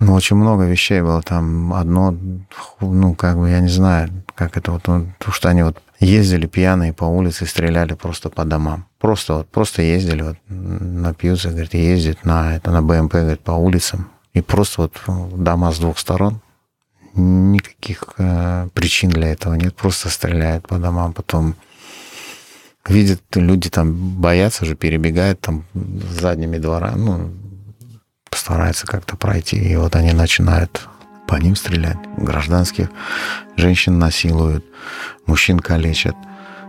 Ну, 0.00 0.14
очень 0.14 0.36
много 0.36 0.64
вещей 0.64 1.02
было. 1.02 1.20
Там 1.22 1.74
одно, 1.74 2.16
ну, 2.80 3.14
как 3.14 3.38
бы, 3.38 3.50
я 3.50 3.60
не 3.60 3.68
знаю, 3.68 4.10
как 4.34 4.56
это 4.56 4.72
вот, 4.72 4.86
ну, 4.88 5.12
то, 5.18 5.30
что 5.30 5.50
они 5.50 5.62
вот 5.62 5.80
ездили 6.00 6.46
пьяные 6.46 6.94
по 6.94 7.04
улице, 7.04 7.44
стреляли 7.44 7.92
просто 7.92 8.30
по 8.30 8.44
домам. 8.44 8.86
Просто 8.98 9.34
вот, 9.34 9.48
просто 9.48 9.82
ездили, 9.82 10.22
вот, 10.22 10.36
напьются, 10.48 11.50
говорит, 11.50 11.74
ездит 11.74 12.24
на, 12.24 12.56
это, 12.56 12.70
на 12.70 12.82
БМП, 12.82 13.12
говорит, 13.12 13.40
по 13.40 13.52
улицам. 13.52 14.08
И 14.32 14.40
просто 14.40 14.82
вот 14.82 15.34
дома 15.36 15.70
с 15.70 15.78
двух 15.78 15.98
сторон, 15.98 16.40
никаких 17.14 18.04
э, 18.16 18.68
причин 18.72 19.10
для 19.10 19.32
этого 19.32 19.54
нет, 19.54 19.74
просто 19.76 20.08
стреляют 20.08 20.66
по 20.66 20.78
домам, 20.78 21.12
потом 21.12 21.56
видят, 22.88 23.20
люди 23.34 23.68
там 23.68 24.20
боятся 24.20 24.64
же, 24.64 24.76
перебегают 24.76 25.40
там 25.40 25.64
задними 25.74 26.56
дворами, 26.58 26.98
ну, 26.98 27.30
стараются 28.36 28.86
как-то 28.86 29.16
пройти, 29.16 29.56
и 29.56 29.76
вот 29.76 29.96
они 29.96 30.12
начинают 30.12 30.88
по 31.26 31.36
ним 31.36 31.56
стрелять. 31.56 31.98
Гражданских 32.16 32.88
женщин 33.56 33.98
насилуют, 33.98 34.64
мужчин 35.26 35.58
калечат. 35.60 36.16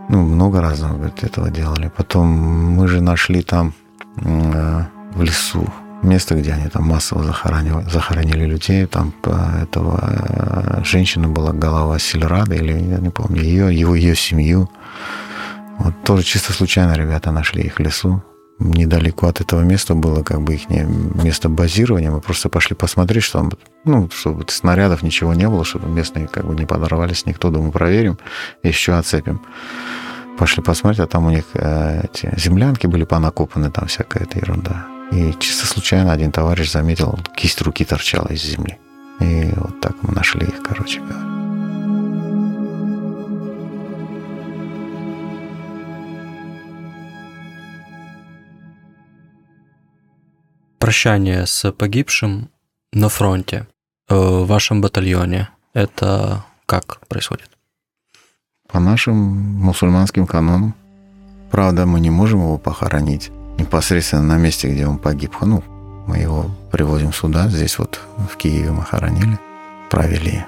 Ну, 0.08 0.22
много 0.22 0.60
разного 0.60 0.96
говорит, 0.96 1.22
этого 1.24 1.50
делали. 1.50 1.90
Потом 1.96 2.28
мы 2.28 2.88
же 2.88 3.00
нашли 3.00 3.42
там 3.42 3.72
э, 4.16 4.84
в 5.14 5.22
лесу 5.22 5.72
место, 6.02 6.34
где 6.34 6.52
они 6.52 6.68
там 6.68 6.84
массово 6.84 7.22
захоронили, 7.24 7.88
захоронили 7.88 8.44
людей. 8.44 8.86
Там 8.86 9.14
э, 9.24 9.62
этого 9.62 10.00
э, 10.02 10.84
женщина 10.84 11.28
была 11.28 11.52
голова 11.52 11.98
Сильрада, 11.98 12.54
или 12.56 12.72
я 12.72 12.98
не 12.98 13.10
помню, 13.10 13.42
ее, 13.42 13.78
его, 13.80 13.94
ее 13.94 14.16
семью. 14.16 14.68
Вот 15.78 15.94
тоже 16.04 16.24
чисто 16.24 16.52
случайно 16.52 16.92
ребята 16.94 17.30
нашли 17.30 17.62
их 17.62 17.76
в 17.76 17.78
лесу 17.78 18.22
недалеко 18.70 19.26
от 19.26 19.40
этого 19.40 19.60
места 19.62 19.94
было 19.94 20.22
как 20.22 20.40
бы 20.42 20.54
их 20.54 20.68
место 20.68 21.48
базирования. 21.48 22.10
Мы 22.10 22.20
просто 22.20 22.48
пошли 22.48 22.76
посмотреть, 22.76 23.24
что 23.24 23.48
ну, 23.84 24.08
чтобы 24.10 24.44
снарядов 24.48 25.02
ничего 25.02 25.34
не 25.34 25.48
было, 25.48 25.64
чтобы 25.64 25.88
местные 25.88 26.28
как 26.28 26.46
бы 26.46 26.54
не 26.54 26.66
подорвались 26.66 27.26
никто. 27.26 27.50
Думаю, 27.50 27.72
проверим, 27.72 28.18
еще 28.62 28.94
оцепим. 28.94 29.42
Пошли 30.38 30.62
посмотреть, 30.62 31.00
а 31.00 31.06
там 31.06 31.26
у 31.26 31.30
них 31.30 31.44
э, 31.54 32.04
эти 32.04 32.32
землянки 32.36 32.86
были 32.86 33.04
понакопаны, 33.04 33.70
там 33.70 33.86
всякая 33.86 34.24
эта 34.24 34.38
ерунда. 34.38 34.86
И 35.12 35.34
чисто 35.38 35.66
случайно 35.66 36.12
один 36.12 36.32
товарищ 36.32 36.72
заметил, 36.72 37.18
кисть 37.36 37.60
руки 37.60 37.84
торчала 37.84 38.28
из 38.28 38.42
земли. 38.42 38.78
И 39.20 39.52
вот 39.56 39.80
так 39.80 39.94
мы 40.02 40.14
нашли 40.14 40.46
их, 40.46 40.62
короче 40.62 41.00
говоря. 41.00 41.31
Прощание 50.82 51.46
с 51.46 51.70
погибшим 51.70 52.48
на 52.92 53.08
фронте 53.08 53.66
э, 54.08 54.14
в 54.16 54.46
вашем 54.46 54.80
батальоне. 54.80 55.48
Это 55.74 56.44
как 56.66 57.06
происходит? 57.06 57.50
По 58.68 58.80
нашим 58.80 59.16
мусульманским 59.16 60.26
канонам. 60.26 60.74
Правда, 61.52 61.86
мы 61.86 62.00
не 62.00 62.10
можем 62.10 62.40
его 62.40 62.58
похоронить 62.58 63.30
непосредственно 63.58 64.22
на 64.22 64.38
месте, 64.38 64.72
где 64.72 64.86
он 64.86 64.98
погиб. 64.98 65.36
Ну, 65.40 65.62
мы 66.08 66.18
его 66.18 66.50
привозим 66.72 67.12
сюда, 67.12 67.48
здесь 67.48 67.78
вот 67.78 68.00
в 68.30 68.36
Киеве 68.36 68.72
мы 68.72 68.82
хоронили, 68.82 69.38
провели 69.88 70.44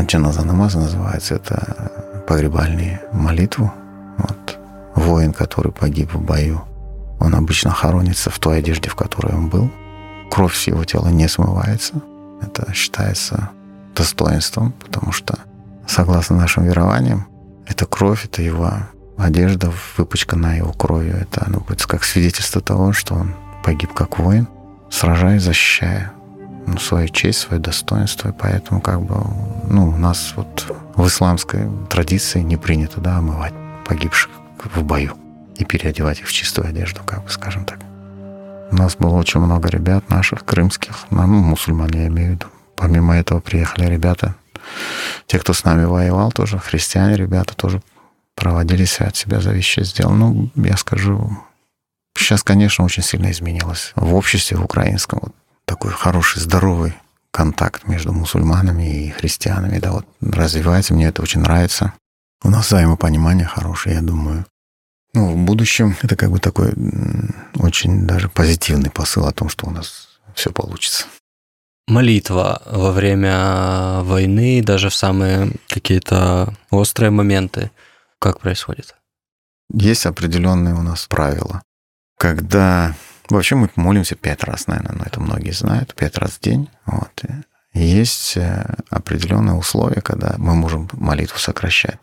Джаназа 0.00 0.44
намаз 0.44 0.74
называется, 0.74 1.34
это 1.34 2.24
погребальные 2.26 3.00
молитву. 3.12 3.72
Вот. 4.18 4.58
Воин, 4.94 5.32
который 5.32 5.70
погиб 5.72 6.14
в 6.14 6.20
бою, 6.20 6.62
он 7.22 7.36
обычно 7.36 7.70
хоронится 7.70 8.30
в 8.30 8.38
той 8.40 8.58
одежде, 8.58 8.90
в 8.90 8.96
которой 8.96 9.32
он 9.32 9.48
был. 9.48 9.70
Кровь 10.28 10.56
с 10.56 10.66
его 10.66 10.84
тела 10.84 11.08
не 11.08 11.28
смывается. 11.28 11.94
Это 12.40 12.72
считается 12.74 13.50
достоинством, 13.94 14.72
потому 14.72 15.12
что, 15.12 15.38
согласно 15.86 16.36
нашим 16.36 16.64
верованиям, 16.64 17.28
эта 17.66 17.86
кровь, 17.86 18.24
это 18.24 18.42
его 18.42 18.72
одежда, 19.16 19.72
выпачканная 19.96 20.56
его 20.56 20.72
кровью. 20.72 21.14
Это 21.14 21.44
оно 21.46 21.60
будет 21.60 21.86
как 21.86 22.02
свидетельство 22.02 22.60
того, 22.60 22.92
что 22.92 23.14
он 23.14 23.36
погиб 23.62 23.92
как 23.94 24.18
воин, 24.18 24.48
сражаясь, 24.90 25.42
защищая 25.42 26.12
ну, 26.66 26.78
свою 26.78 27.08
честь, 27.08 27.38
свое 27.38 27.62
достоинство. 27.62 28.30
И 28.30 28.32
поэтому 28.36 28.80
как 28.80 29.00
бы, 29.00 29.14
ну, 29.68 29.90
у 29.90 29.96
нас 29.96 30.32
вот 30.34 30.66
в 30.96 31.06
исламской 31.06 31.68
традиции 31.88 32.40
не 32.40 32.56
принято, 32.56 33.00
да, 33.00 33.18
омывать 33.18 33.54
погибших 33.84 34.30
в 34.74 34.82
бою 34.82 35.14
и 35.56 35.64
переодевать 35.64 36.20
их 36.20 36.28
в 36.28 36.32
чистую 36.32 36.68
одежду, 36.68 37.02
как 37.04 37.24
бы 37.24 37.30
скажем 37.30 37.64
так. 37.64 37.78
У 38.70 38.76
нас 38.76 38.96
было 38.96 39.16
очень 39.16 39.40
много 39.40 39.68
ребят 39.68 40.08
наших, 40.08 40.44
крымских, 40.44 40.94
ну, 41.10 41.26
мусульман 41.26 41.90
я 41.92 42.06
имею 42.06 42.28
в 42.28 42.32
виду. 42.32 42.46
Помимо 42.76 43.16
этого 43.16 43.40
приехали 43.40 43.86
ребята, 43.86 44.34
те, 45.26 45.38
кто 45.38 45.52
с 45.52 45.64
нами 45.64 45.84
воевал 45.84 46.32
тоже, 46.32 46.58
христиане 46.58 47.16
ребята 47.16 47.54
тоже 47.54 47.82
проводили 48.34 48.84
себя 48.84 49.08
от 49.08 49.16
себя 49.16 49.40
зависящее 49.40 49.84
сделал. 49.84 50.14
Ну, 50.14 50.50
я 50.56 50.76
скажу, 50.76 51.36
сейчас, 52.16 52.42
конечно, 52.42 52.84
очень 52.84 53.02
сильно 53.02 53.30
изменилось 53.30 53.92
в 53.94 54.14
обществе, 54.14 54.56
в 54.56 54.64
украинском. 54.64 55.20
Вот 55.22 55.34
такой 55.64 55.92
хороший, 55.92 56.40
здоровый 56.40 56.94
контакт 57.30 57.86
между 57.86 58.12
мусульманами 58.12 59.06
и 59.06 59.10
христианами, 59.10 59.78
да, 59.78 59.92
вот 59.92 60.06
развивается, 60.20 60.94
мне 60.94 61.06
это 61.06 61.22
очень 61.22 61.40
нравится. 61.40 61.92
У 62.42 62.50
нас 62.50 62.66
взаимопонимание 62.66 63.46
хорошее, 63.46 63.96
я 63.96 64.02
думаю. 64.02 64.44
Ну, 65.14 65.34
в 65.34 65.36
будущем 65.36 65.96
это 66.02 66.16
как 66.16 66.30
бы 66.30 66.38
такой 66.38 66.72
очень 67.56 68.06
даже 68.06 68.28
позитивный 68.28 68.90
посыл 68.90 69.26
о 69.26 69.32
том, 69.32 69.48
что 69.48 69.66
у 69.66 69.70
нас 69.70 70.08
все 70.34 70.50
получится. 70.50 71.04
Молитва 71.86 72.62
во 72.64 72.92
время 72.92 74.00
войны, 74.02 74.62
даже 74.62 74.88
в 74.88 74.94
самые 74.94 75.52
какие-то 75.68 76.54
острые 76.70 77.10
моменты, 77.10 77.70
как 78.18 78.40
происходит? 78.40 78.94
Есть 79.72 80.06
определенные 80.06 80.74
у 80.74 80.82
нас 80.82 81.06
правила. 81.06 81.62
Когда... 82.18 82.94
Вообще 83.28 83.56
мы 83.56 83.68
молимся 83.76 84.14
пять 84.14 84.44
раз, 84.44 84.66
наверное, 84.66 84.96
но 84.96 85.04
это 85.04 85.20
многие 85.20 85.52
знают, 85.52 85.94
пять 85.94 86.18
раз 86.18 86.32
в 86.32 86.40
день. 86.40 86.68
Вот. 86.86 87.22
Есть 87.72 88.36
э, 88.36 88.74
определенные 88.90 89.54
условия, 89.56 90.02
когда 90.02 90.34
мы 90.36 90.54
можем 90.54 90.88
молитву 90.92 91.38
сокращать. 91.38 91.98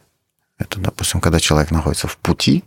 Это, 0.58 0.80
допустим, 0.80 1.22
когда 1.22 1.40
человек 1.40 1.72
находится 1.72 2.08
в 2.08 2.18
пути, 2.18 2.64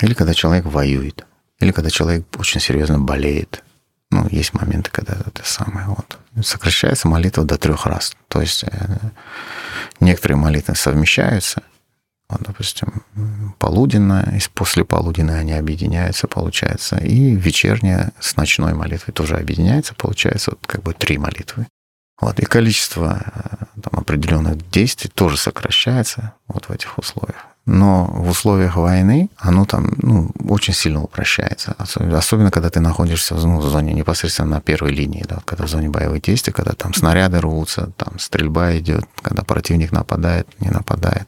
или 0.00 0.14
когда 0.14 0.34
человек 0.34 0.66
воюет. 0.66 1.26
Или 1.58 1.72
когда 1.72 1.90
человек 1.90 2.26
очень 2.38 2.60
серьезно 2.60 2.98
болеет. 2.98 3.62
Ну, 4.10 4.28
есть 4.30 4.52
моменты, 4.54 4.90
когда 4.90 5.14
это 5.14 5.42
самое. 5.44 5.86
Вот. 5.86 6.18
Сокращается 6.44 7.08
молитва 7.08 7.44
до 7.44 7.56
трех 7.56 7.86
раз. 7.86 8.14
То 8.28 8.40
есть 8.40 8.64
э, 8.64 8.98
некоторые 10.00 10.36
молитвы 10.36 10.76
совмещаются. 10.76 11.62
Вот, 12.28 12.42
допустим, 12.42 13.04
полуденная, 13.58 14.36
и 14.36 14.40
после 14.52 14.84
полуденной 14.84 15.40
они 15.40 15.52
объединяются, 15.52 16.26
получается. 16.26 16.96
И 16.98 17.34
вечерняя 17.34 18.12
с 18.20 18.36
ночной 18.36 18.74
молитвой 18.74 19.14
тоже 19.14 19.36
объединяется, 19.36 19.94
получается 19.94 20.52
вот 20.52 20.66
как 20.66 20.82
бы 20.82 20.92
три 20.92 21.18
молитвы. 21.18 21.66
Вот, 22.20 22.38
и 22.38 22.44
количество 22.44 23.22
э, 23.24 23.80
там, 23.82 24.00
определенных 24.00 24.70
действий 24.70 25.10
тоже 25.12 25.36
сокращается 25.36 26.34
вот 26.48 26.68
в 26.68 26.72
этих 26.72 26.98
условиях 26.98 27.55
но 27.66 28.04
в 28.06 28.28
условиях 28.30 28.76
войны 28.76 29.28
оно 29.36 29.64
там 29.64 29.90
ну, 29.96 30.30
очень 30.48 30.72
сильно 30.72 31.02
упрощается. 31.02 31.74
Особенно, 31.78 32.52
когда 32.52 32.70
ты 32.70 32.78
находишься 32.78 33.34
ну, 33.34 33.58
в 33.58 33.68
зоне 33.68 33.92
непосредственно 33.92 34.48
на 34.48 34.60
первой 34.60 34.92
линии, 34.92 35.24
да, 35.28 35.40
когда 35.44 35.66
в 35.66 35.68
зоне 35.68 35.88
боевых 35.88 36.22
действий, 36.22 36.52
когда 36.52 36.72
там 36.72 36.94
снаряды 36.94 37.40
рвутся, 37.40 37.90
там 37.96 38.18
стрельба 38.20 38.76
идет, 38.78 39.04
когда 39.20 39.42
противник 39.42 39.90
нападает, 39.90 40.48
не 40.60 40.70
нападает. 40.70 41.26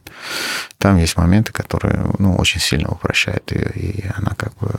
Там 0.77 0.97
есть 0.97 1.17
моменты, 1.17 1.51
которые 1.51 2.05
ну, 2.19 2.35
очень 2.37 2.61
сильно 2.61 2.89
упрощают 2.89 3.51
ее, 3.51 3.71
и 3.75 4.05
она 4.15 4.33
как 4.37 4.55
бы 4.59 4.71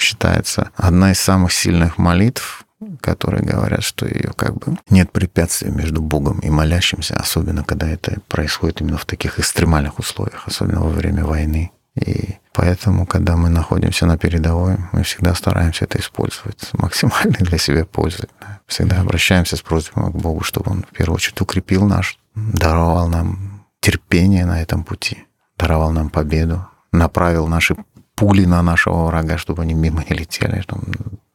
считается 0.00 0.70
одна 0.76 1.12
из 1.12 1.20
самых 1.20 1.52
сильных 1.52 1.96
молитв, 1.96 2.64
которые 3.00 3.42
говорят, 3.44 3.82
что 3.82 4.06
ее 4.06 4.32
как 4.36 4.54
бы 4.54 4.76
нет 4.90 5.10
препятствия 5.12 5.70
между 5.70 6.00
Богом 6.02 6.40
и 6.40 6.50
молящимся, 6.50 7.16
особенно 7.16 7.64
когда 7.64 7.88
это 7.88 8.18
происходит 8.28 8.80
именно 8.80 8.98
в 8.98 9.04
таких 9.04 9.38
экстремальных 9.38 9.98
условиях, 9.98 10.46
особенно 10.46 10.80
во 10.80 10.90
время 10.90 11.24
войны. 11.24 11.72
И 11.94 12.36
поэтому, 12.54 13.06
когда 13.06 13.36
мы 13.36 13.50
находимся 13.50 14.06
на 14.06 14.16
передовой, 14.16 14.78
мы 14.92 15.02
всегда 15.02 15.34
стараемся 15.34 15.84
это 15.84 15.98
использовать 15.98 16.70
максимально 16.72 17.36
для 17.38 17.58
себя 17.58 17.84
пользы. 17.84 18.28
Всегда 18.66 19.00
обращаемся 19.00 19.56
с 19.56 19.62
просьбой 19.62 20.10
к 20.10 20.16
Богу, 20.16 20.42
чтобы 20.42 20.70
Он 20.70 20.82
в 20.82 20.96
первую 20.96 21.16
очередь 21.16 21.40
укрепил 21.40 21.86
наш, 21.86 22.18
даровал 22.34 23.08
нам 23.08 23.66
терпение 23.80 24.46
на 24.46 24.62
этом 24.62 24.84
пути, 24.84 25.26
даровал 25.58 25.92
нам 25.92 26.08
победу, 26.08 26.66
направил 26.92 27.46
наши 27.46 27.76
пули 28.14 28.46
на 28.46 28.62
нашего 28.62 29.06
врага, 29.06 29.36
чтобы 29.36 29.62
они 29.62 29.74
мимо 29.74 30.04
не 30.08 30.16
летели, 30.16 30.60
чтобы, 30.60 30.82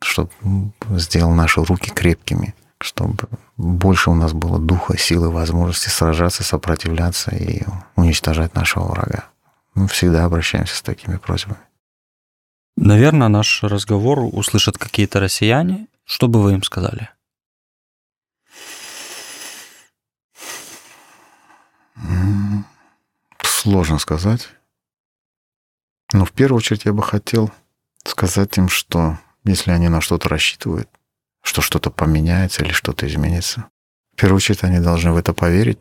чтобы 0.01 0.31
сделал 0.91 1.33
наши 1.33 1.63
руки 1.63 1.91
крепкими, 1.91 2.55
чтобы 2.79 3.27
больше 3.57 4.09
у 4.09 4.15
нас 4.15 4.33
было 4.33 4.59
духа, 4.59 4.97
силы, 4.97 5.29
возможности 5.29 5.89
сражаться, 5.89 6.43
сопротивляться 6.43 7.35
и 7.35 7.63
уничтожать 7.95 8.55
нашего 8.55 8.85
врага. 8.85 9.25
Мы 9.73 9.87
всегда 9.87 10.25
обращаемся 10.25 10.75
с 10.75 10.81
такими 10.81 11.17
просьбами. 11.17 11.59
Наверное, 12.75 13.27
наш 13.27 13.63
разговор 13.63 14.19
услышат 14.19 14.77
какие-то 14.77 15.19
россияне. 15.19 15.87
Что 16.05 16.27
бы 16.27 16.41
вы 16.41 16.53
им 16.53 16.63
сказали? 16.63 17.09
Сложно 23.41 23.97
сказать. 23.97 24.49
Но 26.13 26.23
в 26.23 26.31
первую 26.31 26.57
очередь 26.57 26.85
я 26.85 26.93
бы 26.93 27.01
хотел 27.03 27.51
сказать 28.05 28.57
им, 28.57 28.69
что 28.69 29.17
если 29.47 29.71
они 29.71 29.89
на 29.89 30.01
что-то 30.01 30.29
рассчитывают, 30.29 30.89
что 31.43 31.61
что-то 31.61 31.89
поменяется 31.89 32.63
или 32.63 32.71
что-то 32.71 33.07
изменится, 33.07 33.67
в 34.13 34.19
первую 34.19 34.37
очередь 34.37 34.63
они 34.63 34.79
должны 34.79 35.11
в 35.11 35.17
это 35.17 35.33
поверить. 35.33 35.79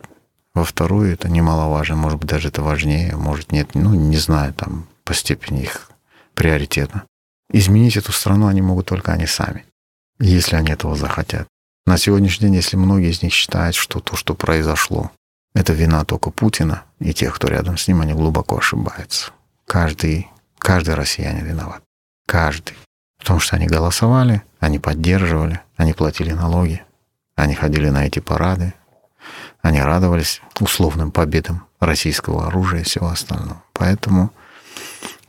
Во 0.55 0.65
вторую 0.65 1.13
это 1.13 1.29
немаловажно, 1.29 1.97
может 1.97 2.19
быть, 2.19 2.29
даже 2.29 2.49
это 2.49 2.63
важнее, 2.63 3.17
может 3.17 3.53
нет, 3.53 3.75
ну, 3.75 3.95
не 3.95 4.17
знаю, 4.17 4.55
там, 4.55 4.87
по 5.05 5.15
степени 5.15 5.63
их 5.63 5.91
приоритета. 6.35 7.05
Изменить 7.51 7.97
эту 7.97 8.13
страну 8.13 8.47
они 8.47 8.63
могут 8.63 8.87
только 8.87 9.13
они 9.13 9.27
сами, 9.27 9.65
если 10.19 10.57
они 10.57 10.73
этого 10.73 10.97
захотят. 10.97 11.47
На 11.87 11.99
сегодняшний 11.99 12.49
день, 12.49 12.57
если 12.57 12.77
многие 12.77 13.11
из 13.11 13.23
них 13.23 13.33
считают, 13.33 13.77
что 13.77 14.01
то, 14.01 14.17
что 14.17 14.35
произошло, 14.35 15.11
это 15.55 15.73
вина 15.73 16.05
только 16.05 16.31
Путина 16.31 16.85
и 16.99 17.15
тех, 17.15 17.35
кто 17.35 17.49
рядом 17.49 17.79
с 17.79 17.87
ним, 17.89 18.01
они 18.01 18.13
глубоко 18.13 18.59
ошибаются. 18.59 19.33
Каждый, 19.67 20.29
каждый 20.59 20.95
россиянин 20.95 21.45
виноват. 21.45 21.83
Каждый. 22.27 22.77
Потому 23.19 23.41
что 23.41 23.57
они 23.57 23.67
голосовали, 23.67 24.43
они 24.61 24.79
поддерживали, 24.79 25.61
они 25.77 25.93
платили 25.93 26.33
налоги, 26.33 26.83
они 27.35 27.55
ходили 27.55 27.89
на 27.89 28.07
эти 28.07 28.21
парады, 28.21 28.75
они 29.63 29.81
радовались 29.81 30.41
условным 30.61 31.11
победам 31.11 31.67
российского 31.81 32.47
оружия 32.47 32.81
и 32.81 32.85
всего 32.85 33.09
остального. 33.09 33.63
Поэтому 33.73 34.31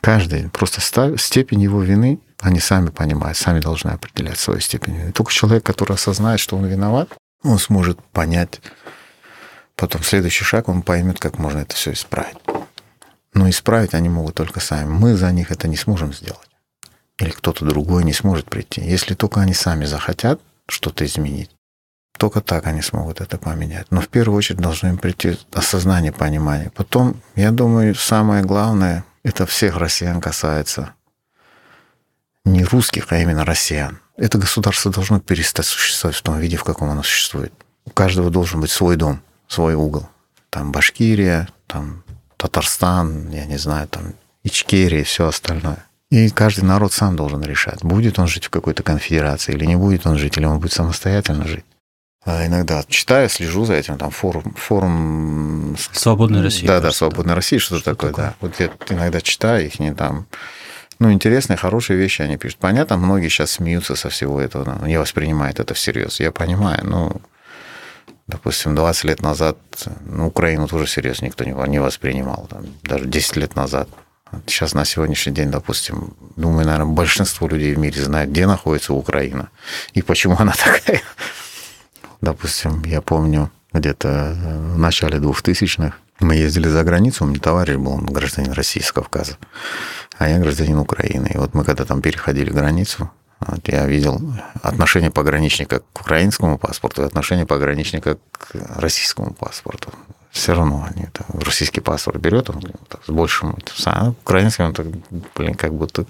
каждый, 0.01 0.49
просто 0.49 0.81
степень 1.17 1.61
его 1.61 1.81
вины, 1.81 2.19
они 2.39 2.59
сами 2.59 2.89
понимают, 2.89 3.37
сами 3.37 3.59
должны 3.59 3.89
определять 3.89 4.37
свою 4.37 4.59
степень 4.59 4.95
вины. 4.95 5.11
Только 5.11 5.31
человек, 5.31 5.63
который 5.63 5.93
осознает, 5.93 6.39
что 6.39 6.55
он 6.55 6.65
виноват, 6.65 7.09
он 7.43 7.57
сможет 7.57 8.01
понять, 8.11 8.61
потом 9.75 10.03
следующий 10.03 10.43
шаг, 10.43 10.69
он 10.69 10.81
поймет, 10.81 11.19
как 11.19 11.39
можно 11.39 11.59
это 11.59 11.75
все 11.75 11.93
исправить. 11.93 12.37
Но 13.33 13.49
исправить 13.49 13.93
они 13.93 14.09
могут 14.09 14.35
только 14.35 14.59
сами. 14.59 14.87
Мы 14.87 15.15
за 15.15 15.31
них 15.31 15.51
это 15.51 15.67
не 15.67 15.77
сможем 15.77 16.13
сделать. 16.13 16.47
Или 17.19 17.31
кто-то 17.31 17.65
другой 17.65 18.03
не 18.03 18.13
сможет 18.13 18.45
прийти. 18.45 18.81
Если 18.81 19.15
только 19.15 19.41
они 19.41 19.53
сами 19.53 19.85
захотят 19.85 20.39
что-то 20.67 21.05
изменить, 21.05 21.49
только 22.17 22.41
так 22.41 22.67
они 22.67 22.81
смогут 22.81 23.21
это 23.21 23.37
поменять. 23.37 23.87
Но 23.91 24.01
в 24.01 24.07
первую 24.07 24.37
очередь 24.37 24.59
должно 24.59 24.89
им 24.89 24.97
прийти 24.97 25.37
осознание, 25.53 26.11
понимание. 26.11 26.71
Потом, 26.71 27.21
я 27.35 27.51
думаю, 27.51 27.95
самое 27.95 28.43
главное, 28.43 29.05
это 29.23 29.45
всех 29.45 29.77
россиян 29.77 30.19
касается. 30.19 30.93
Не 32.45 32.63
русских, 32.63 33.11
а 33.11 33.17
именно 33.17 33.45
россиян. 33.45 33.99
Это 34.15 34.37
государство 34.37 34.91
должно 34.91 35.19
перестать 35.19 35.65
существовать 35.65 36.15
в 36.17 36.21
том 36.23 36.39
виде, 36.39 36.57
в 36.57 36.63
каком 36.63 36.89
оно 36.89 37.03
существует. 37.03 37.53
У 37.85 37.91
каждого 37.91 38.31
должен 38.31 38.61
быть 38.61 38.71
свой 38.71 38.95
дом, 38.95 39.21
свой 39.47 39.75
угол. 39.75 40.09
Там 40.49 40.71
Башкирия, 40.71 41.47
там 41.67 42.03
Татарстан, 42.37 43.29
я 43.29 43.45
не 43.45 43.57
знаю, 43.57 43.87
там 43.87 44.13
Ичкерия 44.43 45.01
и 45.01 45.03
все 45.03 45.27
остальное. 45.27 45.85
И 46.09 46.29
каждый 46.29 46.63
народ 46.63 46.93
сам 46.93 47.15
должен 47.15 47.41
решать, 47.41 47.83
будет 47.83 48.17
он 48.17 48.27
жить 48.27 48.45
в 48.45 48.49
какой-то 48.49 48.81
конфедерации 48.81 49.53
или 49.53 49.65
не 49.65 49.75
будет 49.75 50.07
он 50.07 50.17
жить, 50.17 50.37
или 50.37 50.45
он 50.45 50.59
будет 50.59 50.71
самостоятельно 50.71 51.45
жить. 51.45 51.65
А 52.23 52.45
иногда 52.45 52.83
читаю, 52.87 53.29
слежу 53.29 53.65
за 53.65 53.73
этим, 53.75 53.97
там 53.97 54.11
форум... 54.11 54.53
форум... 54.57 55.75
Свободной 55.93 56.41
России. 56.41 56.67
Да, 56.67 56.79
да, 56.79 56.91
Свободной 56.91 57.35
России, 57.35 57.57
что, 57.57 57.77
что 57.77 57.91
такое, 57.91 58.11
такое, 58.11 58.25
да. 58.25 58.35
Вот 58.41 58.59
я 58.59 58.69
иногда 58.89 59.21
читаю 59.21 59.65
их, 59.65 59.79
не 59.79 59.93
там... 59.93 60.27
Ну, 60.99 61.11
интересные, 61.11 61.57
хорошие 61.57 61.97
вещи 61.97 62.21
они 62.23 62.37
пишут. 62.37 62.57
Понятно, 62.59 62.97
многие 62.97 63.29
сейчас 63.29 63.51
смеются 63.51 63.95
со 63.95 64.09
всего 64.09 64.41
этого, 64.41 64.85
не 64.85 64.97
воспринимают 64.97 65.59
это 65.59 65.73
всерьез. 65.73 66.19
Я 66.19 66.31
понимаю, 66.31 66.85
но 66.85 67.21
Допустим, 68.27 68.75
20 68.75 69.03
лет 69.05 69.21
назад 69.21 69.57
ну, 70.05 70.27
Украину 70.27 70.67
тоже 70.67 70.85
серьезно 70.85 71.25
никто 71.25 71.45
не 71.45 71.79
воспринимал, 71.79 72.45
там, 72.49 72.65
даже 72.83 73.05
10 73.05 73.37
лет 73.37 73.55
назад. 73.55 73.87
Сейчас 74.45 74.73
на 74.73 74.85
сегодняшний 74.85 75.33
день, 75.33 75.51
допустим, 75.51 76.13
думаю, 76.35 76.65
наверное, 76.65 76.93
большинство 76.93 77.47
людей 77.47 77.73
в 77.73 77.79
мире 77.79 78.01
знает, 78.01 78.29
где 78.29 78.45
находится 78.47 78.93
Украина 78.93 79.49
и 79.93 80.01
почему 80.01 80.35
она 80.37 80.53
такая. 80.53 81.01
Допустим, 82.21 82.83
я 82.85 83.01
помню, 83.01 83.51
где-то 83.73 84.35
в 84.73 84.77
начале 84.77 85.19
2000-х 85.19 85.95
мы 86.19 86.35
ездили 86.35 86.67
за 86.67 86.83
границу, 86.83 87.23
у 87.23 87.27
меня 87.27 87.39
товарищ 87.39 87.75
был, 87.75 87.91
он 87.93 88.05
гражданин 88.05 88.51
России 88.51 88.81
с 88.81 88.91
Кавказа, 88.91 89.37
а 90.17 90.27
я 90.27 90.39
гражданин 90.39 90.77
Украины. 90.77 91.29
И 91.33 91.37
вот 91.37 91.53
мы 91.53 91.63
когда 91.63 91.85
там 91.85 92.01
переходили 92.01 92.49
границу, 92.49 93.11
вот 93.39 93.67
я 93.67 93.85
видел 93.85 94.19
отношение 94.63 95.11
пограничника 95.11 95.81
к 95.93 96.01
украинскому 96.01 96.57
паспорту 96.57 97.03
и 97.03 97.05
отношение 97.05 97.45
пограничника 97.45 98.17
к 98.31 98.49
российскому 98.77 99.33
паспорту. 99.33 99.93
Все 100.37 100.53
равно 100.53 100.87
они 100.87 101.07
там, 101.07 101.25
российский 101.39 101.81
паспорт 101.81 102.21
берет, 102.21 102.51
он 102.51 102.61
так, 102.87 103.03
с 103.03 103.09
большим, 103.09 103.57
а 103.85 104.09
украинский 104.09 104.63
он 104.63 104.73
так, 104.73 104.85
блин, 105.35 105.55
как 105.55 105.73
будто... 105.73 106.05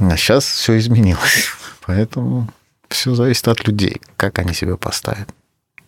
А 0.00 0.16
сейчас 0.16 0.46
все 0.46 0.78
изменилось. 0.78 1.50
Поэтому 1.86 2.48
все 2.88 3.14
зависит 3.14 3.46
от 3.48 3.66
людей, 3.66 4.00
как 4.16 4.38
они 4.38 4.54
себя 4.54 4.78
поставят. 4.78 5.28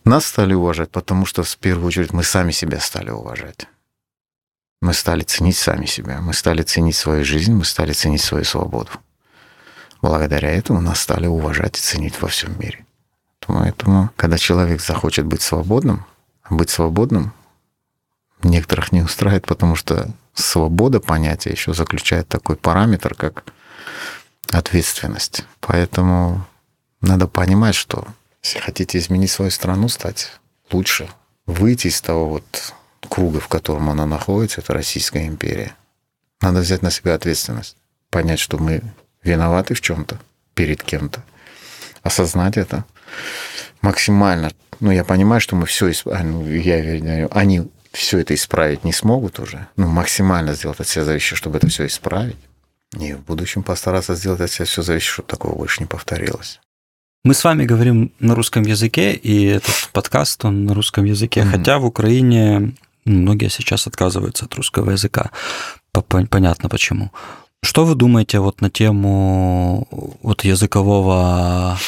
Нас 0.03 0.27
стали 0.27 0.53
уважать, 0.53 0.91
потому 0.91 1.25
что 1.25 1.41
в 1.41 1.57
первую 1.57 1.87
очередь 1.87 2.13
мы 2.13 2.23
сами 2.23 2.51
себя 2.51 2.79
стали 2.79 3.09
уважать. 3.09 3.65
Мы 4.83 4.93
стали 4.93 5.23
ценить 5.23 5.57
сами 5.57 5.87
себя, 5.87 6.21
мы 6.21 6.33
стали 6.35 6.61
ценить 6.61 6.95
свою 6.95 7.25
жизнь, 7.25 7.53
мы 7.53 7.65
стали 7.65 7.93
ценить 7.93 8.21
свою 8.21 8.45
свободу. 8.45 8.91
Благодаря 10.03 10.51
этому 10.51 10.79
нас 10.79 10.99
стали 10.99 11.25
уважать 11.25 11.79
и 11.79 11.81
ценить 11.81 12.21
во 12.21 12.27
всем 12.27 12.57
мире. 12.59 12.85
Поэтому, 13.39 14.11
когда 14.15 14.37
человек 14.37 14.79
захочет 14.79 15.25
быть 15.25 15.41
свободным, 15.41 16.05
быть 16.49 16.69
свободным 16.69 17.33
некоторых 18.43 18.91
не 18.91 19.01
устраивает, 19.01 19.45
потому 19.47 19.75
что 19.75 20.09
свобода 20.33 20.99
понятия 20.99 21.51
еще 21.51 21.73
заключает 21.73 22.27
такой 22.27 22.55
параметр, 22.55 23.15
как 23.15 23.45
ответственность. 24.51 25.45
Поэтому 25.59 26.45
надо 27.01 27.27
понимать, 27.27 27.75
что 27.75 28.07
если 28.43 28.59
хотите 28.59 28.97
изменить 28.99 29.31
свою 29.31 29.51
страну, 29.51 29.89
стать 29.89 30.31
лучше, 30.71 31.09
выйти 31.45 31.87
из 31.87 32.01
того 32.01 32.29
вот 32.29 32.73
круга, 33.09 33.39
в 33.39 33.47
котором 33.47 33.89
она 33.89 34.05
находится, 34.05 34.61
это 34.61 34.73
Российская 34.73 35.27
империя. 35.27 35.75
Надо 36.41 36.59
взять 36.59 36.81
на 36.81 36.91
себя 36.91 37.15
ответственность, 37.15 37.77
понять, 38.09 38.39
что 38.39 38.57
мы 38.57 38.81
виноваты 39.23 39.73
в 39.73 39.81
чем-то 39.81 40.19
перед 40.53 40.83
кем-то, 40.83 41.23
осознать 42.03 42.57
это 42.57 42.85
максимально. 43.81 44.51
Ну, 44.79 44.91
я 44.91 45.03
понимаю, 45.03 45.41
что 45.41 45.55
мы 45.55 45.65
все, 45.65 45.89
исп... 45.91 46.07
ну, 46.23 46.47
я, 46.47 46.95
я, 46.95 47.27
они 47.27 47.67
все 47.91 48.19
это 48.19 48.33
исправить 48.33 48.83
не 48.83 48.93
смогут 48.93 49.39
уже. 49.39 49.67
Ну, 49.77 49.87
максимально 49.87 50.53
сделать 50.53 50.79
от 50.79 50.87
себя 50.87 51.05
зависящее, 51.05 51.37
чтобы 51.37 51.57
это 51.57 51.67
все 51.67 51.85
исправить. 51.85 52.37
И 52.99 53.13
в 53.13 53.21
будущем 53.21 53.63
постараться 53.63 54.15
сделать 54.15 54.41
от 54.41 54.51
себя 54.51 54.65
все 54.65 54.81
зависящее, 54.81 55.13
чтобы 55.13 55.29
такого 55.29 55.55
больше 55.55 55.81
не 55.81 55.87
повторилось. 55.87 56.59
Мы 57.23 57.33
с 57.33 57.43
вами 57.43 57.65
говорим 57.65 58.11
на 58.19 58.35
русском 58.35 58.63
языке, 58.63 59.13
и 59.13 59.45
этот 59.45 59.89
подкаст, 59.93 60.45
он 60.45 60.65
на 60.65 60.73
русском 60.73 61.05
языке, 61.05 61.41
mm-hmm. 61.41 61.51
хотя 61.51 61.79
в 61.79 61.85
Украине 61.85 62.75
многие 63.03 63.49
сейчас 63.49 63.87
отказываются 63.87 64.45
от 64.45 64.53
русского 64.55 64.91
языка. 64.91 65.31
Понятно 66.29 66.69
почему. 66.69 67.11
Что 67.63 67.83
вы 67.83 67.95
думаете 67.95 68.39
вот 68.39 68.61
на 68.61 68.69
тему 68.69 69.87
вот 70.21 70.43
языкового 70.43 71.79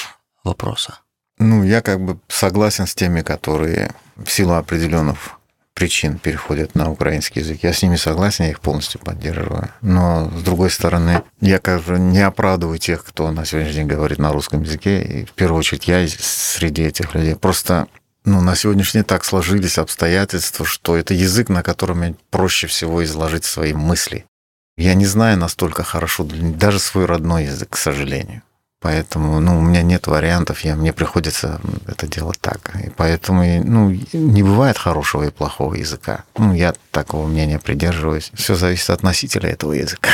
вопроса? 0.43 0.99
Ну, 1.39 1.63
я 1.63 1.81
как 1.81 1.99
бы 1.99 2.17
согласен 2.27 2.87
с 2.87 2.95
теми, 2.95 3.21
которые 3.21 3.91
в 4.15 4.29
силу 4.29 4.53
определенных 4.53 5.37
причин 5.77 6.17
переходят 6.17 6.73
на 6.73 6.89
украинский 6.89 7.41
язык. 7.41 7.59
Я 7.61 7.71
с 7.71 7.83
ними 7.83 7.97
согласен, 7.97 8.45
я 8.45 8.49
их 8.49 8.59
полностью 8.59 8.99
поддерживаю. 8.99 9.69
Но, 9.81 10.31
с 10.35 10.41
другой 10.41 10.71
стороны, 10.71 11.21
я 11.39 11.59
как 11.59 11.83
бы 11.83 11.99
не 11.99 12.21
оправдываю 12.21 12.79
тех, 12.79 13.05
кто 13.05 13.29
на 13.31 13.45
сегодняшний 13.45 13.75
день 13.75 13.87
говорит 13.87 14.17
на 14.17 14.31
русском 14.33 14.63
языке. 14.63 15.03
И 15.03 15.25
в 15.25 15.33
первую 15.33 15.59
очередь 15.59 15.87
я 15.87 16.07
среди 16.07 16.81
этих 16.81 17.13
людей. 17.13 17.35
Просто 17.35 17.87
ну, 18.25 18.41
на 18.41 18.55
сегодняшний 18.55 19.01
день 19.01 19.05
так 19.05 19.23
сложились 19.23 19.77
обстоятельства, 19.77 20.65
что 20.65 20.97
это 20.97 21.13
язык, 21.13 21.49
на 21.49 21.61
котором 21.61 22.17
проще 22.31 22.65
всего 22.65 23.03
изложить 23.03 23.45
свои 23.45 23.73
мысли. 23.73 24.25
Я 24.77 24.95
не 24.95 25.05
знаю 25.05 25.37
настолько 25.37 25.83
хорошо 25.83 26.27
даже 26.27 26.79
свой 26.79 27.05
родной 27.05 27.45
язык, 27.45 27.69
к 27.69 27.77
сожалению. 27.77 28.41
Поэтому, 28.79 29.39
ну, 29.39 29.57
у 29.57 29.61
меня 29.61 29.81
нет 29.81 30.05
вариантов, 30.05 30.61
я, 30.61 30.75
мне 30.75 30.93
приходится 30.93 31.59
это 31.87 32.07
делать 32.07 32.39
так. 32.39 32.75
И 32.83 32.91
поэтому, 32.95 33.43
ну, 33.63 33.89
не 34.13 34.43
бывает 34.43 34.77
хорошего 34.77 35.23
и 35.23 35.31
плохого 35.31 35.73
языка. 35.73 36.25
Ну, 36.37 36.53
я 36.53 36.75
такого 36.91 37.27
мнения 37.27 37.57
придерживаюсь. 37.57 38.31
Все 38.35 38.55
зависит 38.55 38.91
от 38.91 39.01
носителя 39.01 39.49
этого 39.49 39.73
языка. 39.73 40.11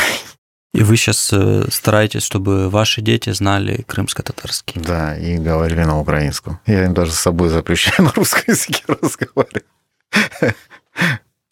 И 0.74 0.82
вы 0.82 0.98
сейчас 0.98 1.32
э, 1.32 1.66
стараетесь, 1.70 2.24
чтобы 2.24 2.70
ваши 2.70 3.02
дети 3.02 3.32
знали 3.32 3.84
крымско-татарский. 3.84 4.82
Да, 4.82 5.16
и 5.16 5.38
говорили 5.38 5.84
на 5.84 6.00
украинском. 6.00 6.60
Я 6.66 6.86
им 6.86 6.96
даже 6.96 7.12
с 7.12 7.20
собой 7.20 7.50
запрещаю 7.50 8.08
на 8.08 8.12
русском 8.14 8.44
языке 8.48 8.82
разговаривать. 8.88 9.66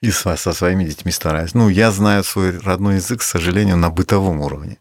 И 0.02 0.10
со, 0.10 0.36
со 0.36 0.54
своими 0.54 0.86
детьми 0.86 1.12
стараюсь. 1.12 1.54
Ну, 1.54 1.70
я 1.70 1.92
знаю 1.92 2.24
свой 2.24 2.58
родной 2.58 2.96
язык, 2.96 3.20
к 3.20 3.24
сожалению, 3.24 3.78
на 3.78 3.92
бытовом 3.92 4.42
уровне. 4.42 4.78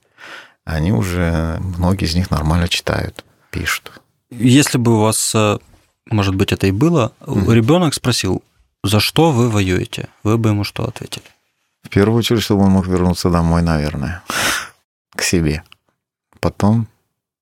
Они 0.70 0.92
уже, 0.92 1.58
многие 1.60 2.04
из 2.04 2.14
них 2.14 2.30
нормально 2.30 2.68
читают, 2.68 3.24
пишут. 3.50 4.00
Если 4.30 4.78
бы 4.78 4.96
у 4.96 5.00
вас, 5.00 5.34
э, 5.34 5.58
может 6.06 6.36
быть, 6.36 6.52
это 6.52 6.68
и 6.68 6.70
было, 6.70 7.12
Мгм. 7.26 7.52
ребенок 7.52 7.94
спросил, 7.94 8.42
за 8.84 9.00
что 9.00 9.32
вы 9.32 9.50
воюете, 9.50 10.08
вы 10.22 10.38
бы 10.38 10.50
ему 10.50 10.62
что 10.64 10.84
ответили? 10.84 11.24
В 11.82 11.88
первую 11.88 12.18
очередь, 12.18 12.42
чтобы 12.42 12.62
он 12.62 12.70
мог 12.70 12.86
вернуться 12.86 13.30
домой, 13.30 13.62
наверное, 13.62 14.22
к 15.16 15.22
себе. 15.22 15.64
Потом, 16.38 16.86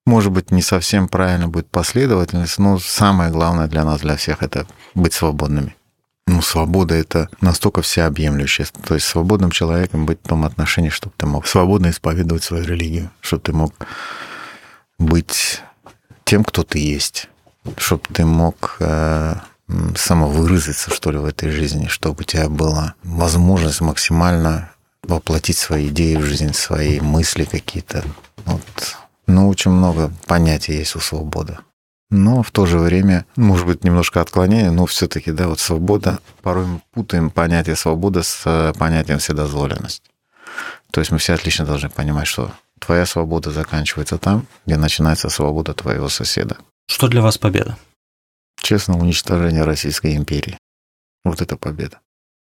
может 0.07 0.33
быть, 0.33 0.51
не 0.51 0.63
совсем 0.63 1.07
правильно 1.07 1.49
будет 1.49 1.69
последовательность, 1.71 2.59
но 2.59 2.79
самое 2.79 3.31
главное 3.31 3.67
для 3.69 3.85
нас, 3.85 4.01
для 4.01 4.17
всех, 4.17 4.43
это 4.43 4.67
быть 4.95 5.13
свободными. 5.13 5.77
Ну, 6.39 6.43
свобода— 6.43 6.95
это 6.95 7.29
настолько 7.41 7.83
всеобъемлющее. 7.83 8.69
То 8.87 8.95
есть 8.95 9.09
свободным 9.09 9.51
человеком 9.51 10.07
быть 10.07 10.21
в 10.23 10.29
том 10.29 10.45
отношении, 10.45 10.89
чтобы 10.89 11.13
ты 11.17 11.27
мог 11.27 11.49
свободно 11.49 11.91
исповедовать 11.91 12.45
свою 12.45 12.65
религию, 12.65 13.11
чтобы 13.21 13.43
ты 13.43 13.53
мог 13.53 13.75
быть 15.01 15.61
тем, 16.23 16.45
кто 16.45 16.63
ты 16.63 16.79
есть, 16.79 17.29
чтобы 17.77 18.03
ты 18.13 18.25
мог 18.25 18.77
э, 18.79 19.35
самовыразиться, 19.97 20.95
что 20.95 21.11
ли, 21.11 21.19
в 21.19 21.25
этой 21.25 21.51
жизни, 21.51 21.89
чтобы 21.89 22.21
у 22.21 22.23
тебя 22.23 22.49
была 22.49 22.95
возможность 23.03 23.81
максимально 23.81 24.71
воплотить 25.03 25.59
свои 25.59 25.89
идеи 25.89 26.15
в 26.15 26.23
жизнь, 26.23 26.53
свои 26.53 27.01
мысли 27.01 27.47
какие-то. 27.47 28.05
Вот. 28.45 28.97
Ну, 29.27 29.49
очень 29.49 29.73
много 29.73 30.13
понятий 30.29 30.75
есть 30.75 30.95
у 30.95 31.01
свободы. 31.01 31.59
Но 32.11 32.43
в 32.43 32.51
то 32.51 32.65
же 32.65 32.79
время, 32.79 33.27
может 33.37 33.67
быть, 33.67 33.85
немножко 33.85 34.21
отклонение, 34.21 34.71
но 34.71 34.87
все-таки, 34.87 35.31
да, 35.31 35.49
вот 35.49 35.61
свобода, 35.61 36.21
порой 36.43 36.67
мы 36.67 36.83
путаем 36.93 37.31
понятие 37.31 37.77
свобода 37.77 38.23
с 38.23 38.43
э, 38.47 38.73
понятием 38.79 39.19
вседозволенность. 39.19 40.03
То 40.91 41.01
есть 41.01 41.11
мы 41.11 41.19
все 41.19 41.35
отлично 41.35 41.67
должны 41.67 41.91
понимать, 41.91 42.27
что 42.27 42.51
твоя 42.79 43.05
свобода 43.05 43.51
заканчивается 43.51 44.17
там, 44.17 44.47
где 44.65 44.79
начинается 44.79 45.29
свобода 45.29 45.75
твоего 45.75 46.09
соседа. 46.09 46.57
Что 46.89 47.09
для 47.09 47.21
вас 47.21 47.37
победа? 47.37 47.77
Честно, 48.63 48.97
уничтожение 48.99 49.65
Российской 49.65 50.17
империи. 50.17 50.59
Вот 51.25 51.43
это 51.43 51.59
победа. 51.59 52.01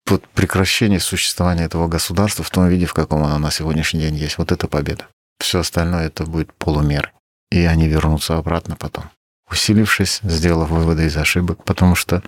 Вот 0.07 0.27
прекращение 0.27 0.99
существования 0.99 1.63
этого 1.63 1.87
государства 1.87 2.43
в 2.43 2.49
том 2.49 2.67
виде, 2.67 2.85
в 2.85 2.93
каком 2.93 3.23
оно 3.23 3.39
на 3.39 3.51
сегодняшний 3.51 4.01
день 4.01 4.15
есть. 4.15 4.37
Вот 4.37 4.51
это 4.51 4.67
победа. 4.67 5.07
Все 5.39 5.59
остальное 5.59 6.07
это 6.07 6.25
будет 6.25 6.53
полумеры. 6.53 7.11
И 7.51 7.59
они 7.63 7.87
вернутся 7.87 8.37
обратно 8.37 8.75
потом. 8.75 9.09
Усилившись, 9.51 10.19
сделав 10.23 10.69
выводы 10.69 11.05
из 11.05 11.17
ошибок, 11.17 11.63
потому 11.63 11.95
что 11.95 12.23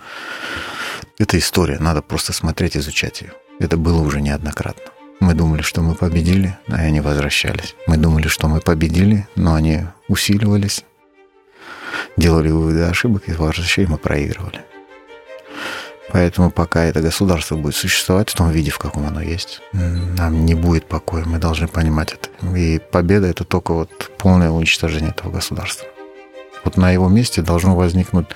это 1.20 1.38
история, 1.38 1.80
надо 1.80 2.02
просто 2.02 2.34
смотреть, 2.34 2.78
изучать 2.78 3.22
ее. 3.22 3.34
Это 3.60 3.76
было 3.78 4.02
уже 4.02 4.22
неоднократно. 4.22 4.92
Мы 5.20 5.34
думали, 5.34 5.64
что 5.64 5.82
мы 5.82 5.96
победили, 5.96 6.58
а 6.68 6.76
они 6.76 7.02
возвращались. 7.02 7.76
Мы 7.88 7.98
думали, 7.98 8.28
что 8.28 8.48
мы 8.48 8.60
победили, 8.60 9.28
но 9.36 9.56
они 9.56 9.86
усиливались, 10.08 10.84
делали 12.18 12.50
выводы 12.50 12.84
ошибок 12.84 13.28
и 13.28 13.34
возвращались, 13.34 13.90
мы 13.90 13.98
проигрывали. 13.98 14.62
Поэтому 16.10 16.52
пока 16.52 16.86
это 16.86 17.02
государство 17.02 17.56
будет 17.56 17.76
существовать 17.76 18.30
в 18.30 18.36
том 18.36 18.52
виде, 18.52 18.72
в 18.72 18.78
каком 18.78 19.08
оно 19.08 19.22
есть, 19.22 19.62
нам 19.74 20.46
не 20.46 20.54
будет 20.54 20.88
покоя. 20.88 21.26
Мы 21.26 21.38
должны 21.38 21.68
понимать 21.68 22.14
это. 22.14 22.30
И 22.56 22.80
победа— 22.80 23.28
это 23.28 23.44
только 23.44 23.74
вот 23.74 24.12
полное 24.18 24.50
уничтожение 24.52 25.10
этого 25.10 25.32
государства. 25.32 25.88
Вот 26.64 26.78
на 26.78 26.92
его 26.92 27.08
месте 27.10 27.42
должно 27.42 27.76
возникнуть 27.76 28.28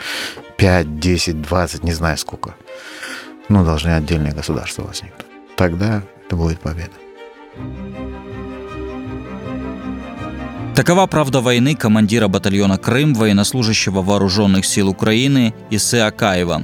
5, 0.57 0.99
10, 0.99 1.41
20, 1.41 1.83
не 1.83 1.93
знаю 1.93 2.17
сколько. 2.17 2.55
Ну, 3.49 3.65
должны 3.65 3.89
отдельные 3.89 4.33
государства 4.33 4.83
возникнуть. 4.83 5.25
Тогда 5.55 6.03
это 6.25 6.35
будет 6.35 6.59
победа. 6.59 6.91
Такова 10.75 11.05
правда 11.05 11.41
войны 11.41 11.75
командира 11.75 12.27
батальона 12.27 12.77
«Крым» 12.77 13.13
военнослужащего 13.13 14.01
вооруженных 14.01 14.65
сил 14.65 14.89
Украины 14.89 15.53
Исы 15.69 15.95
Акаева. 15.95 16.63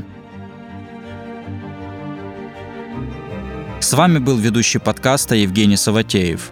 С 3.79 3.93
вами 3.93 4.17
был 4.17 4.37
ведущий 4.37 4.79
подкаста 4.79 5.35
Евгений 5.35 5.77
Саватеев. 5.77 6.51